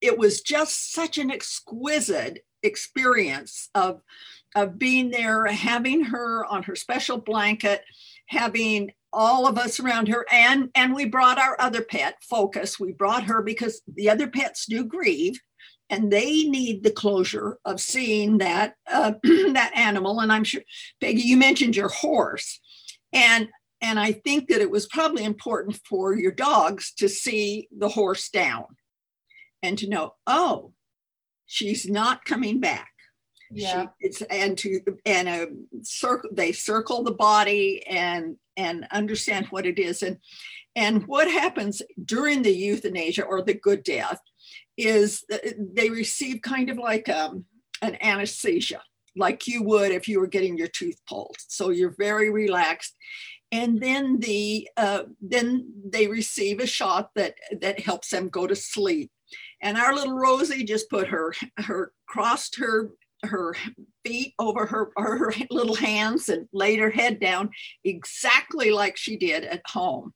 it 0.00 0.18
was 0.18 0.42
just 0.42 0.92
such 0.92 1.18
an 1.18 1.30
exquisite 1.30 2.44
experience 2.62 3.68
of 3.74 4.00
of 4.56 4.78
being 4.78 5.10
there, 5.10 5.46
having 5.46 6.04
her 6.04 6.44
on 6.44 6.64
her 6.64 6.74
special 6.74 7.18
blanket, 7.18 7.84
having 8.26 8.92
all 9.12 9.46
of 9.46 9.58
us 9.58 9.80
around 9.80 10.08
her 10.08 10.24
and 10.30 10.70
and 10.74 10.94
we 10.94 11.04
brought 11.04 11.38
our 11.38 11.56
other 11.58 11.82
pet 11.82 12.14
focus 12.22 12.78
we 12.78 12.92
brought 12.92 13.24
her 13.24 13.42
because 13.42 13.82
the 13.96 14.08
other 14.08 14.28
pets 14.28 14.66
do 14.66 14.84
grieve 14.84 15.36
and 15.90 16.10
they 16.10 16.44
need 16.44 16.82
the 16.82 16.90
closure 16.90 17.58
of 17.64 17.80
seeing 17.80 18.38
that 18.38 18.74
uh, 18.90 19.12
that 19.22 19.72
animal. 19.74 20.20
And 20.20 20.32
I'm 20.32 20.44
sure, 20.44 20.62
Peggy, 21.00 21.22
you 21.22 21.36
mentioned 21.36 21.76
your 21.76 21.88
horse, 21.88 22.60
and 23.12 23.48
and 23.82 23.98
I 23.98 24.12
think 24.12 24.48
that 24.48 24.60
it 24.60 24.70
was 24.70 24.86
probably 24.86 25.24
important 25.24 25.80
for 25.84 26.14
your 26.14 26.32
dogs 26.32 26.92
to 26.98 27.08
see 27.08 27.68
the 27.76 27.88
horse 27.88 28.30
down, 28.30 28.66
and 29.62 29.76
to 29.78 29.88
know, 29.88 30.14
oh, 30.26 30.72
she's 31.50 31.88
not 31.88 32.24
coming 32.24 32.60
back. 32.60 32.90
Yeah. 33.50 33.82
She, 33.82 34.06
it's 34.06 34.22
and 34.22 34.56
to 34.58 34.80
and 35.04 35.28
a 35.28 35.48
circle 35.82 36.30
they 36.32 36.52
circle 36.52 37.02
the 37.02 37.10
body 37.10 37.84
and 37.86 38.36
and 38.56 38.86
understand 38.92 39.46
what 39.46 39.66
it 39.66 39.78
is 39.78 40.02
and 40.02 40.18
and 40.76 41.06
what 41.08 41.28
happens 41.28 41.82
during 42.04 42.42
the 42.42 42.54
euthanasia 42.54 43.24
or 43.24 43.42
the 43.42 43.54
good 43.54 43.82
death 43.82 44.20
is 44.76 45.24
they 45.58 45.90
receive 45.90 46.42
kind 46.42 46.70
of 46.70 46.78
like 46.78 47.08
um, 47.08 47.44
an 47.82 47.98
anesthesia, 48.00 48.80
like 49.16 49.48
you 49.48 49.64
would 49.64 49.90
if 49.90 50.08
you 50.08 50.20
were 50.20 50.28
getting 50.28 50.56
your 50.56 50.68
tooth 50.68 51.00
pulled. 51.08 51.36
So 51.48 51.70
you're 51.70 51.94
very 51.98 52.30
relaxed. 52.30 52.94
And 53.52 53.80
then 53.80 54.20
the 54.20 54.68
uh, 54.76 55.02
then 55.20 55.72
they 55.84 56.06
receive 56.06 56.60
a 56.60 56.66
shot 56.66 57.10
that 57.16 57.34
that 57.60 57.80
helps 57.80 58.10
them 58.10 58.28
go 58.28 58.46
to 58.46 58.54
sleep. 58.54 59.10
And 59.62 59.76
our 59.76 59.94
little 59.94 60.14
Rosie 60.14 60.64
just 60.64 60.90
put 60.90 61.08
her 61.08 61.34
her 61.56 61.92
crossed 62.06 62.56
her 62.58 62.90
her 63.22 63.54
feet 64.04 64.34
over 64.38 64.66
her, 64.66 64.90
her 64.96 65.32
little 65.50 65.74
hands 65.74 66.28
and 66.28 66.48
laid 66.52 66.78
her 66.78 66.90
head 66.90 67.20
down 67.20 67.50
exactly 67.84 68.70
like 68.70 68.96
she 68.96 69.16
did 69.16 69.44
at 69.44 69.62
home. 69.66 70.12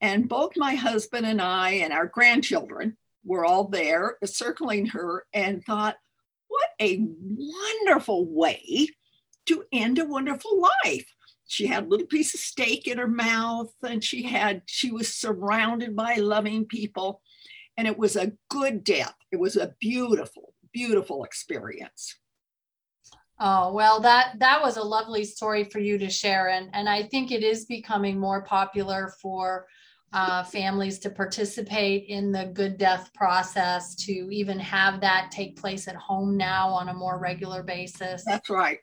And 0.00 0.28
both 0.28 0.52
my 0.56 0.74
husband 0.74 1.26
and 1.26 1.42
I 1.42 1.70
and 1.70 1.92
our 1.92 2.06
grandchildren 2.06 2.96
were 3.24 3.44
all 3.44 3.64
there 3.64 4.16
circling 4.24 4.86
her 4.86 5.26
and 5.32 5.64
thought, 5.64 5.96
what 6.46 6.68
a 6.80 7.04
wonderful 7.20 8.26
way 8.26 8.88
to 9.46 9.64
end 9.72 9.98
a 9.98 10.04
wonderful 10.04 10.62
life. 10.84 11.06
She 11.46 11.66
had 11.66 11.84
a 11.84 11.88
little 11.88 12.06
piece 12.06 12.34
of 12.34 12.40
steak 12.40 12.86
in 12.86 12.98
her 12.98 13.08
mouth 13.08 13.72
and 13.82 14.04
she 14.04 14.22
had, 14.22 14.62
she 14.66 14.90
was 14.90 15.14
surrounded 15.14 15.96
by 15.96 16.16
loving 16.16 16.66
people. 16.66 17.20
And 17.78 17.86
it 17.86 17.96
was 17.96 18.16
a 18.16 18.32
good 18.50 18.84
death. 18.84 19.14
It 19.32 19.40
was 19.40 19.56
a 19.56 19.74
beautiful, 19.80 20.52
beautiful 20.74 21.24
experience. 21.24 22.14
Oh, 23.40 23.72
well, 23.72 24.00
that 24.00 24.40
that 24.40 24.60
was 24.60 24.76
a 24.76 24.82
lovely 24.82 25.24
story 25.24 25.64
for 25.64 25.78
you 25.78 25.96
to 25.98 26.10
share. 26.10 26.48
And, 26.48 26.70
and 26.72 26.88
I 26.88 27.04
think 27.04 27.30
it 27.30 27.44
is 27.44 27.64
becoming 27.66 28.18
more 28.18 28.42
popular 28.42 29.14
for 29.22 29.66
uh, 30.12 30.42
families 30.42 30.98
to 30.98 31.10
participate 31.10 32.06
in 32.08 32.32
the 32.32 32.46
good 32.46 32.78
death 32.78 33.12
process, 33.14 33.94
to 33.94 34.12
even 34.12 34.58
have 34.58 35.00
that 35.02 35.30
take 35.30 35.60
place 35.60 35.86
at 35.86 35.94
home 35.94 36.36
now 36.36 36.68
on 36.68 36.88
a 36.88 36.94
more 36.94 37.18
regular 37.18 37.62
basis. 37.62 38.24
That's 38.24 38.50
right. 38.50 38.78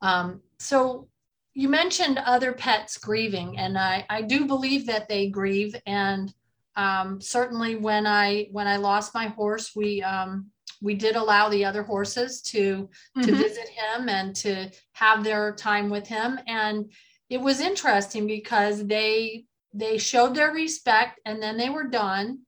Um, 0.00 0.40
so 0.58 1.08
you 1.54 1.68
mentioned 1.68 2.18
other 2.18 2.52
pets 2.52 2.98
grieving, 2.98 3.58
and 3.58 3.78
I, 3.78 4.06
I 4.08 4.22
do 4.22 4.46
believe 4.46 4.86
that 4.86 5.08
they 5.08 5.28
grieve. 5.28 5.76
And 5.86 6.34
um, 6.80 7.20
certainly 7.20 7.76
when 7.76 8.06
I 8.06 8.48
when 8.52 8.66
I 8.66 8.76
lost 8.76 9.14
my 9.14 9.26
horse, 9.26 9.72
we 9.74 10.02
um, 10.02 10.50
we 10.80 10.94
did 10.94 11.16
allow 11.16 11.48
the 11.48 11.64
other 11.64 11.82
horses 11.82 12.40
to 12.42 12.88
mm-hmm. 13.16 13.22
to 13.22 13.34
visit 13.34 13.68
him 13.68 14.08
and 14.08 14.34
to 14.36 14.70
have 14.92 15.22
their 15.24 15.54
time 15.54 15.90
with 15.90 16.06
him 16.06 16.38
and 16.46 16.90
it 17.28 17.40
was 17.40 17.60
interesting 17.60 18.26
because 18.26 18.86
they 18.86 19.44
they 19.72 19.98
showed 19.98 20.34
their 20.34 20.52
respect 20.52 21.20
and 21.24 21.42
then 21.42 21.56
they 21.56 21.70
were 21.70 21.84
done 21.84 22.40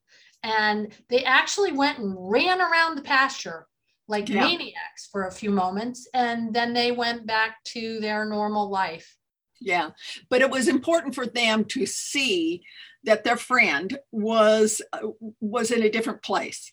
and 0.43 0.93
they 1.09 1.25
actually 1.25 1.73
went 1.73 1.99
and 1.99 2.15
ran 2.19 2.61
around 2.61 2.97
the 2.97 3.03
pasture 3.03 3.67
like 4.09 4.29
yeah. 4.29 4.41
maniacs 4.41 5.09
for 5.11 5.27
a 5.27 5.33
few 5.33 5.51
moments 5.51 6.09
and 6.15 6.53
then 6.53 6.73
they 6.73 6.91
went 6.91 7.27
back 7.27 7.62
to 7.65 8.01
their 8.01 8.25
normal 8.25 8.69
life 8.69 9.17
yeah 9.61 9.91
but 10.29 10.43
it 10.43 10.51
was 10.51 10.67
important 10.67 11.15
for 11.15 11.27
them 11.27 11.65
to 11.65 11.87
see 11.87 12.62
that 13.04 13.25
their 13.25 13.37
friend 13.37 13.99
was 14.11 14.80
uh, 14.92 15.09
was 15.40 15.71
in 15.71 15.82
a 15.82 15.90
different 15.90 16.23
place. 16.23 16.73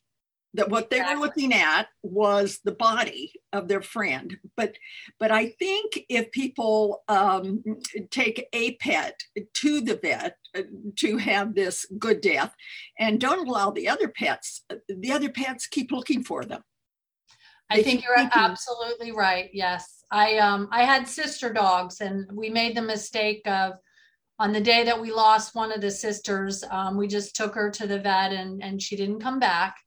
That 0.55 0.69
what 0.69 0.89
they 0.89 0.99
were 0.99 1.19
looking 1.19 1.53
at 1.53 1.87
was 2.01 2.59
the 2.63 2.71
body 2.71 3.33
of 3.53 3.67
their 3.67 3.81
friend. 3.81 4.35
But 4.57 4.75
but 5.19 5.31
i 5.31 5.49
think 5.59 5.99
if 6.09 6.31
people 6.31 7.03
um, 7.07 7.63
take 8.09 8.47
a 8.53 8.75
pet 8.75 9.19
to 9.53 9.81
the 9.81 9.95
vet 9.95 10.37
uh, 10.55 10.63
to 10.97 11.17
have 11.17 11.53
this 11.53 11.85
good 11.99 12.21
death 12.21 12.53
and 12.99 13.19
don't 13.19 13.47
allow 13.47 13.69
the 13.69 13.87
other 13.87 14.07
pets 14.07 14.63
the 14.87 15.11
other 15.11 15.29
pets 15.29 15.67
keep 15.67 15.91
looking 15.91 16.23
for 16.23 16.45
them. 16.45 16.63
I 17.69 17.83
think 17.83 18.03
you're 18.03 18.15
thinking, 18.15 18.31
absolutely 18.33 19.11
right 19.11 19.51
yes. 19.53 20.03
I 20.11 20.37
um 20.39 20.67
i 20.71 20.83
had 20.83 21.07
sister 21.07 21.53
dogs 21.53 22.01
and 22.01 22.25
we 22.31 22.49
made 22.49 22.75
the 22.75 22.81
mistake 22.81 23.43
of 23.45 23.73
on 24.39 24.53
the 24.53 24.61
day 24.61 24.85
that 24.85 24.99
we 24.99 25.11
lost 25.11 25.53
one 25.53 25.71
of 25.71 25.81
the 25.81 25.91
sisters 25.91 26.63
um, 26.71 26.97
we 26.97 27.07
just 27.07 27.35
took 27.35 27.53
her 27.53 27.69
to 27.69 27.85
the 27.85 27.99
vet 27.99 28.31
and 28.31 28.63
and 28.63 28.81
she 28.81 28.95
didn't 28.95 29.19
come 29.19 29.39
back. 29.39 29.77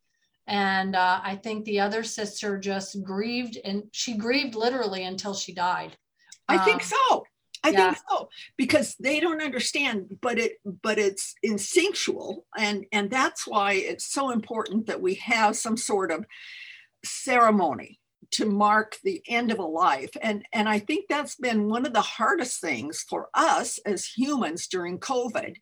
And 0.47 0.97
uh, 0.97 1.21
i 1.23 1.37
think 1.37 1.65
the 1.65 1.81
other 1.81 2.03
sister 2.03 2.59
just 2.59 3.03
grieved 3.03 3.59
and 3.65 3.85
she 3.93 4.17
grieved 4.17 4.55
literally 4.55 5.05
until 5.05 5.35
she 5.35 5.55
died. 5.55 5.97
I 6.49 6.57
um, 6.57 6.65
think 6.65 6.83
so. 6.83 7.25
I 7.65 7.71
yeah. 7.71 7.93
think 7.93 8.05
so. 8.11 8.29
Because 8.57 8.97
they 8.99 9.21
don't 9.21 9.43
understand 9.43 10.19
but 10.21 10.39
it 10.39 10.53
but 10.65 10.99
it's 10.99 11.35
instinctual. 11.43 12.47
And 12.59 12.87
and 12.93 13.11
that's 13.11 13.47
why 13.47 13.75
it's 13.75 14.13
so 14.13 14.31
important 14.31 14.87
that 14.87 15.01
we 15.01 15.15
have 15.15 15.57
some 15.57 15.77
sort 15.77 16.11
of 16.11 16.27
ceremony 17.05 18.01
to 18.33 18.47
mark 18.47 18.97
the 19.05 19.23
end 19.29 19.51
of 19.51 19.59
a 19.59 19.65
life. 19.65 20.11
And 20.23 20.45
and 20.53 20.69
i 20.69 20.79
think 20.79 21.07
that's 21.09 21.37
been 21.37 21.69
one 21.69 21.87
of 21.87 21.93
the 21.93 22.01
hardest 22.01 22.61
things 22.61 23.05
for 23.09 23.29
us 23.35 23.79
as 23.87 24.07
humans 24.07 24.67
during 24.67 24.99
covid 24.99 25.57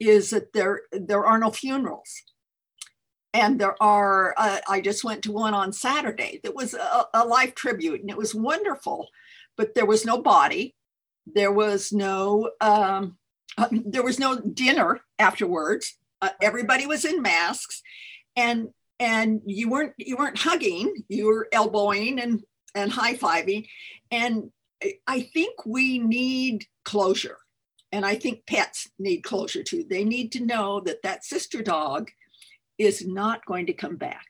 is 0.00 0.30
that 0.30 0.52
there 0.52 0.82
there 0.92 1.26
are 1.26 1.38
no 1.38 1.50
funerals. 1.50 2.22
And 3.34 3.60
there 3.60 3.80
are 3.82 4.34
uh, 4.36 4.60
i 4.68 4.80
just 4.80 5.04
went 5.04 5.22
to 5.24 5.32
one 5.32 5.54
on 5.54 5.72
saturday 5.72 6.40
that 6.42 6.54
was 6.54 6.74
a, 6.74 7.04
a 7.14 7.26
life 7.26 7.54
tribute 7.54 8.00
and 8.00 8.10
it 8.10 8.16
was 8.16 8.34
wonderful 8.34 9.08
but 9.58 9.74
there 9.74 9.84
was 9.84 10.06
no 10.06 10.22
body. 10.22 10.74
There 11.26 11.52
was 11.52 11.92
no 11.92 12.52
um, 12.62 13.18
uh, 13.58 13.68
there 13.70 14.04
was 14.04 14.18
no 14.18 14.40
dinner 14.40 15.00
afterwards. 15.18 15.98
Uh, 16.22 16.30
everybody 16.40 16.86
was 16.86 17.04
in 17.04 17.20
masks. 17.20 17.82
And 18.36 18.68
and 19.00 19.40
you 19.44 19.70
weren't 19.70 19.92
you 19.96 20.16
weren't 20.16 20.38
hugging 20.38 20.92
you 21.08 21.26
were 21.26 21.48
elbowing 21.52 22.20
and 22.20 22.42
and 22.74 22.92
high-fiving 22.92 23.66
and 24.10 24.50
i 25.06 25.20
think 25.20 25.54
we 25.66 25.98
need 25.98 26.64
closure 26.84 27.38
and 27.92 28.04
i 28.04 28.14
think 28.14 28.46
pets 28.46 28.88
need 28.98 29.22
closure 29.22 29.62
too 29.62 29.84
they 29.88 30.04
need 30.04 30.32
to 30.32 30.44
know 30.44 30.80
that 30.80 31.02
that 31.02 31.24
sister 31.24 31.62
dog 31.62 32.10
is 32.78 33.04
not 33.04 33.44
going 33.44 33.66
to 33.66 33.72
come 33.72 33.96
back. 33.96 34.26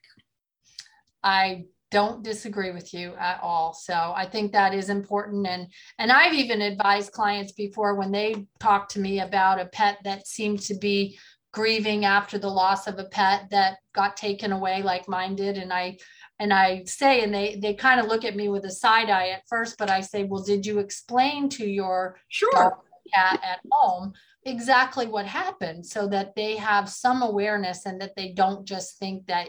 I 1.22 1.66
don't 1.90 2.22
disagree 2.22 2.70
with 2.70 2.92
you 2.92 3.14
at 3.18 3.40
all. 3.42 3.72
So 3.72 3.94
I 3.94 4.26
think 4.26 4.52
that 4.52 4.74
is 4.74 4.90
important. 4.90 5.46
And 5.46 5.68
and 5.98 6.10
I've 6.10 6.34
even 6.34 6.60
advised 6.60 7.12
clients 7.12 7.52
before 7.52 7.94
when 7.94 8.10
they 8.10 8.46
talk 8.60 8.88
to 8.90 9.00
me 9.00 9.20
about 9.20 9.60
a 9.60 9.66
pet 9.66 9.98
that 10.04 10.26
seemed 10.26 10.60
to 10.60 10.74
be 10.74 11.18
grieving 11.58 12.04
after 12.04 12.38
the 12.38 12.48
loss 12.48 12.86
of 12.86 13.00
a 13.00 13.04
pet 13.06 13.50
that 13.50 13.78
got 13.92 14.16
taken 14.16 14.52
away 14.52 14.80
like 14.80 15.08
mine 15.08 15.34
did. 15.34 15.58
And 15.58 15.72
I 15.72 15.98
and 16.38 16.52
I 16.52 16.84
say, 16.84 17.24
and 17.24 17.34
they 17.34 17.56
they 17.56 17.74
kind 17.74 17.98
of 17.98 18.06
look 18.06 18.24
at 18.24 18.36
me 18.36 18.48
with 18.48 18.64
a 18.64 18.70
side 18.70 19.10
eye 19.10 19.30
at 19.30 19.48
first, 19.48 19.76
but 19.76 19.90
I 19.90 20.00
say, 20.00 20.22
well, 20.22 20.40
did 20.40 20.64
you 20.64 20.78
explain 20.78 21.48
to 21.48 21.66
your 21.66 22.16
sure. 22.28 22.78
cat 23.12 23.40
at 23.42 23.58
home 23.72 24.12
exactly 24.44 25.08
what 25.08 25.26
happened 25.26 25.84
so 25.84 26.06
that 26.06 26.36
they 26.36 26.54
have 26.54 26.88
some 26.88 27.22
awareness 27.22 27.86
and 27.86 28.00
that 28.00 28.14
they 28.14 28.28
don't 28.28 28.64
just 28.64 28.96
think 29.00 29.26
that 29.26 29.48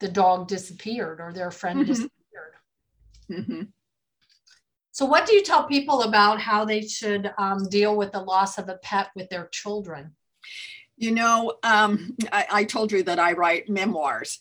the 0.00 0.08
dog 0.08 0.48
disappeared 0.48 1.20
or 1.20 1.32
their 1.32 1.52
friend 1.52 1.78
mm-hmm. 1.78 1.92
disappeared. 1.92 2.54
Mm-hmm. 3.30 3.62
So, 4.90 5.06
what 5.06 5.26
do 5.26 5.34
you 5.34 5.44
tell 5.44 5.62
people 5.68 6.02
about 6.02 6.40
how 6.40 6.64
they 6.64 6.82
should 6.82 7.32
um, 7.38 7.68
deal 7.68 7.94
with 7.94 8.10
the 8.10 8.20
loss 8.20 8.58
of 8.58 8.68
a 8.68 8.78
pet 8.78 9.10
with 9.14 9.30
their 9.30 9.46
children? 9.52 10.16
You 11.00 11.12
know, 11.12 11.54
um, 11.62 12.14
I, 12.30 12.46
I, 12.50 12.64
told 12.64 12.92
you 12.92 13.02
that 13.04 13.18
I 13.18 13.32
write 13.32 13.70
memoirs. 13.70 14.38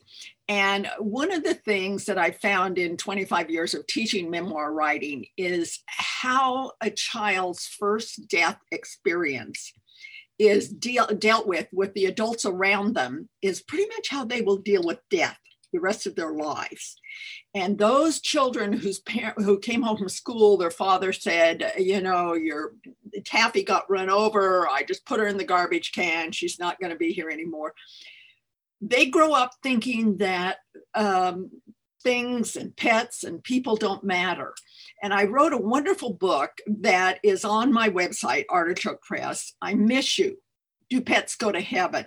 And 0.50 0.92
one 1.00 1.32
of 1.32 1.46
the 1.46 1.54
things 1.54 2.04
that 2.06 2.18
I 2.18 2.32
found 2.32 2.78
in 2.78 2.98
25 2.98 3.50
years 3.50 3.74
of 3.74 3.88
teaching 3.88 4.30
memoir 4.30 4.74
writing 4.74 5.28
is 5.38 5.80
how 5.88 6.74
a 6.82 6.90
child's 6.90 7.66
first 7.66 8.28
death 8.28 8.60
experience 8.74 9.72
is 10.38 10.68
deal, 10.68 11.08
dealt 11.08 11.48
with 11.48 11.70
with 11.72 11.94
the 11.94 12.08
adults 12.08 12.44
around 12.44 12.94
them 12.94 13.30
is 13.42 13.62
pretty 13.62 13.88
much 13.96 14.10
how 14.10 14.26
they 14.26 14.42
will 14.42 14.58
deal 14.58 14.84
with 14.84 15.00
death 15.10 15.40
the 15.72 15.80
rest 15.80 16.08
of 16.08 16.16
their 16.16 16.34
lives. 16.34 16.98
And 17.56 17.78
those 17.78 18.22
children 18.22 18.72
whose 18.72 19.00
parent 19.00 19.42
who 19.42 19.58
came 19.58 19.82
home 19.82 19.98
from 19.98 20.10
school, 20.10 20.58
their 20.58 20.70
father 20.70 21.12
said, 21.12 21.74
you 21.78 22.00
know, 22.00 22.34
your 22.34 22.74
Taffy 23.26 23.64
got 23.64 23.90
run 23.90 24.10
over. 24.10 24.68
I 24.68 24.84
just 24.84 25.06
put 25.06 25.20
her 25.20 25.28
in 25.28 25.38
the 25.38 25.44
garbage 25.44 25.92
can. 25.92 26.32
She's 26.32 26.60
not 26.60 26.80
going 26.80 26.92
to 26.92 26.98
be 26.98 27.12
here 27.12 27.30
anymore. 27.30 27.74
They 28.82 29.08
grow 29.08 29.34
up 29.34 29.52
thinking 29.64 30.18
that 30.18 30.58
um, 30.94 31.50
things 32.04 32.56
and 32.56 32.76
pets 32.76 33.24
and 33.24 33.44
people 33.44 33.76
don't 33.76 34.04
matter. 34.04 34.54
And 35.02 35.14
I 35.14 35.26
wrote 35.26 35.54
a 35.54 35.58
wonderful 35.58 36.14
book 36.14 36.52
that 36.68 37.20
is 37.24 37.44
on 37.44 37.74
my 37.74 37.90
website, 37.90 38.46
Artichoke 38.50 39.02
Press. 39.02 39.54
I 39.62 39.74
miss 39.74 40.20
you. 40.20 40.38
Do 40.90 41.02
pets 41.02 41.36
go 41.36 41.52
to 41.52 41.62
heaven? 41.62 42.06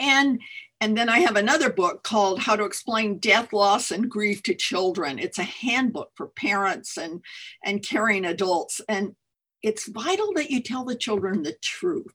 And 0.00 0.40
and 0.84 0.98
then 0.98 1.08
I 1.08 1.20
have 1.20 1.36
another 1.36 1.72
book 1.72 2.02
called 2.02 2.40
How 2.40 2.56
to 2.56 2.64
Explain 2.64 3.16
Death, 3.16 3.54
Loss, 3.54 3.90
and 3.90 4.10
Grief 4.10 4.42
to 4.42 4.54
Children. 4.54 5.18
It's 5.18 5.38
a 5.38 5.42
handbook 5.42 6.10
for 6.14 6.26
parents 6.26 6.98
and, 6.98 7.22
and 7.64 7.82
caring 7.82 8.26
adults. 8.26 8.82
And 8.86 9.16
it's 9.62 9.88
vital 9.88 10.34
that 10.34 10.50
you 10.50 10.60
tell 10.60 10.84
the 10.84 10.94
children 10.94 11.42
the 11.42 11.56
truth 11.62 12.12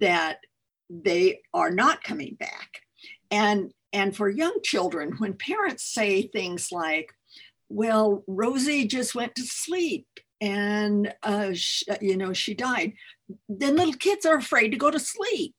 that 0.00 0.38
they 0.90 1.42
are 1.54 1.70
not 1.70 2.02
coming 2.02 2.34
back. 2.40 2.80
And, 3.30 3.70
and 3.92 4.16
for 4.16 4.28
young 4.28 4.58
children, 4.64 5.12
when 5.18 5.34
parents 5.34 5.84
say 5.84 6.22
things 6.22 6.72
like, 6.72 7.12
well, 7.68 8.24
Rosie 8.26 8.88
just 8.88 9.14
went 9.14 9.36
to 9.36 9.42
sleep 9.42 10.08
and, 10.40 11.14
uh, 11.22 11.52
you 12.00 12.16
know, 12.16 12.32
she 12.32 12.52
died, 12.52 12.94
then 13.48 13.76
little 13.76 13.94
kids 13.94 14.26
are 14.26 14.38
afraid 14.38 14.70
to 14.70 14.76
go 14.76 14.90
to 14.90 14.98
sleep 14.98 15.54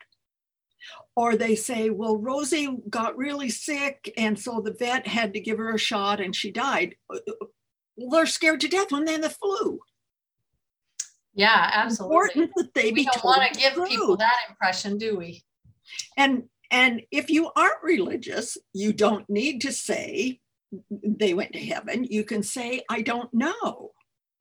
or 1.15 1.35
they 1.35 1.55
say, 1.55 1.89
well, 1.89 2.17
Rosie 2.17 2.69
got 2.89 3.17
really 3.17 3.49
sick, 3.49 4.13
and 4.17 4.39
so 4.39 4.61
the 4.61 4.75
vet 4.77 5.07
had 5.07 5.33
to 5.33 5.39
give 5.39 5.57
her 5.57 5.75
a 5.75 5.79
shot 5.79 6.21
and 6.21 6.35
she 6.35 6.51
died. 6.51 6.95
Uh, 7.09 7.17
uh, 7.27 7.45
well, 7.97 8.09
they're 8.09 8.25
scared 8.25 8.61
to 8.61 8.67
death 8.67 8.91
when 8.91 9.05
they 9.05 9.13
have 9.13 9.21
the 9.21 9.29
flu. 9.29 9.79
Yeah, 11.33 11.69
absolutely. 11.73 12.15
Important 12.15 12.51
that 12.55 12.73
they 12.73 12.91
we 12.91 13.05
don't 13.05 13.23
want 13.23 13.53
to 13.53 13.59
give 13.59 13.73
people 13.85 14.17
that 14.17 14.37
impression, 14.49 14.97
do 14.97 15.17
we? 15.17 15.43
And 16.17 16.43
and 16.69 17.01
if 17.11 17.29
you 17.29 17.51
aren't 17.55 17.83
religious, 17.83 18.57
you 18.73 18.93
don't 18.93 19.29
need 19.29 19.61
to 19.61 19.71
say 19.71 20.39
they 20.89 21.33
went 21.33 21.53
to 21.53 21.59
heaven. 21.59 22.05
You 22.05 22.23
can 22.23 22.43
say, 22.43 22.81
I 22.89 23.01
don't 23.01 23.33
know. 23.33 23.91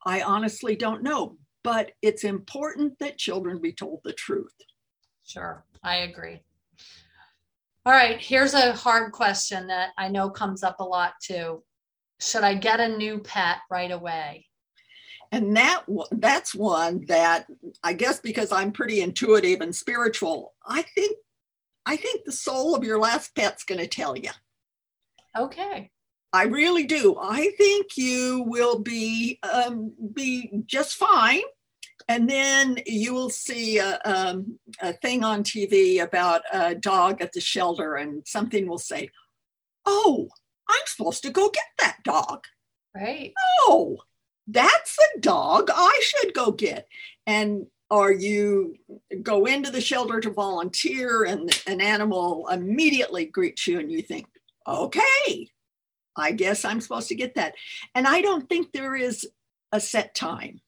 I 0.07 0.23
honestly 0.23 0.77
don't 0.77 1.03
know. 1.03 1.37
But 1.63 1.93
it's 2.03 2.25
important 2.25 2.99
that 3.01 3.19
children 3.19 3.61
be 3.61 3.73
told 3.73 4.01
the 4.05 4.13
truth. 4.13 4.55
Sure, 5.25 5.65
I 5.83 5.97
agree. 5.97 6.41
All 7.87 7.93
right, 7.95 8.21
here's 8.21 8.55
a 8.55 8.73
hard 8.73 9.13
question 9.13 9.67
that 9.69 9.91
I 9.97 10.09
know 10.09 10.29
comes 10.29 10.63
up 10.63 10.81
a 10.81 10.85
lot 10.85 11.15
too. 11.23 11.63
should 12.21 12.45
I 12.45 12.55
get 12.55 12.81
a 12.81 12.89
new 12.89 13.21
pet 13.21 13.59
right 13.71 13.91
away? 13.91 14.47
And 15.33 15.57
that 15.57 15.85
that's 16.11 16.55
one 16.55 17.05
that 17.07 17.47
I 17.83 17.93
guess 17.93 18.21
because 18.21 18.53
I'm 18.53 18.73
pretty 18.73 19.01
intuitive 19.01 19.61
and 19.61 19.75
spiritual, 19.75 20.55
I 20.67 20.83
think 20.83 21.17
I 21.87 21.97
think 21.97 22.25
the 22.25 22.33
soul 22.33 22.75
of 22.75 22.85
your 22.85 22.99
last 22.99 23.35
pet's 23.35 23.65
going 23.65 23.81
to 23.81 23.87
tell 23.87 24.17
you. 24.17 24.31
Okay. 25.37 25.91
I 26.33 26.45
really 26.45 26.85
do. 26.85 27.17
I 27.21 27.51
think 27.59 27.97
you 27.97 28.45
will 28.47 28.79
be 28.79 29.39
um, 29.43 29.93
be 30.13 30.51
just 30.67 30.95
fine, 30.95 31.43
and 32.11 32.29
then 32.29 32.77
you 32.87 33.15
will 33.15 33.31
see 33.31 33.79
a, 33.79 34.01
um, 34.05 34.59
a 34.83 34.93
thing 34.95 35.23
on 35.23 35.45
TV 35.45 36.03
about 36.03 36.43
a 36.53 36.75
dog 36.75 37.23
at 37.23 37.33
the 37.33 37.41
shelter, 37.41 37.95
and 37.95 38.27
something 38.27 38.67
will 38.67 38.79
say, 38.79 39.11
"Oh, 39.87 40.29
I'm 40.69 40.87
supposed 40.87 41.23
to 41.23 41.31
go 41.31 41.51
get 41.51 41.69
that 41.79 41.99
dog." 42.03 42.47
Right. 42.97 43.33
Oh, 43.61 43.99
that's 44.49 44.97
the 44.97 45.21
dog 45.21 45.71
I 45.73 46.01
should 46.03 46.35
go 46.35 46.51
get. 46.51 46.89
And 47.29 47.67
or 47.91 48.11
you 48.11 48.75
go 49.23 49.47
into 49.47 49.71
the 49.71 49.81
shelter 49.81 50.19
to 50.19 50.31
volunteer 50.31 51.23
and 51.23 51.63
an 51.69 51.81
animal 51.81 52.49
immediately 52.49 53.25
greets 53.25 53.69
you 53.69 53.79
and 53.79 53.91
you 53.91 54.03
think, 54.03 54.27
okay, 54.67 55.49
I 56.17 56.33
guess 56.33 56.65
I'm 56.65 56.81
supposed 56.81 57.09
to 57.09 57.15
get 57.15 57.37
that. 57.37 57.55
And 57.95 58.09
I 58.09 58.21
don't 58.21 58.49
think 58.49 58.73
there 58.73 58.97
is 58.97 59.29
a 59.71 59.81
set 59.81 60.15
time. 60.15 60.61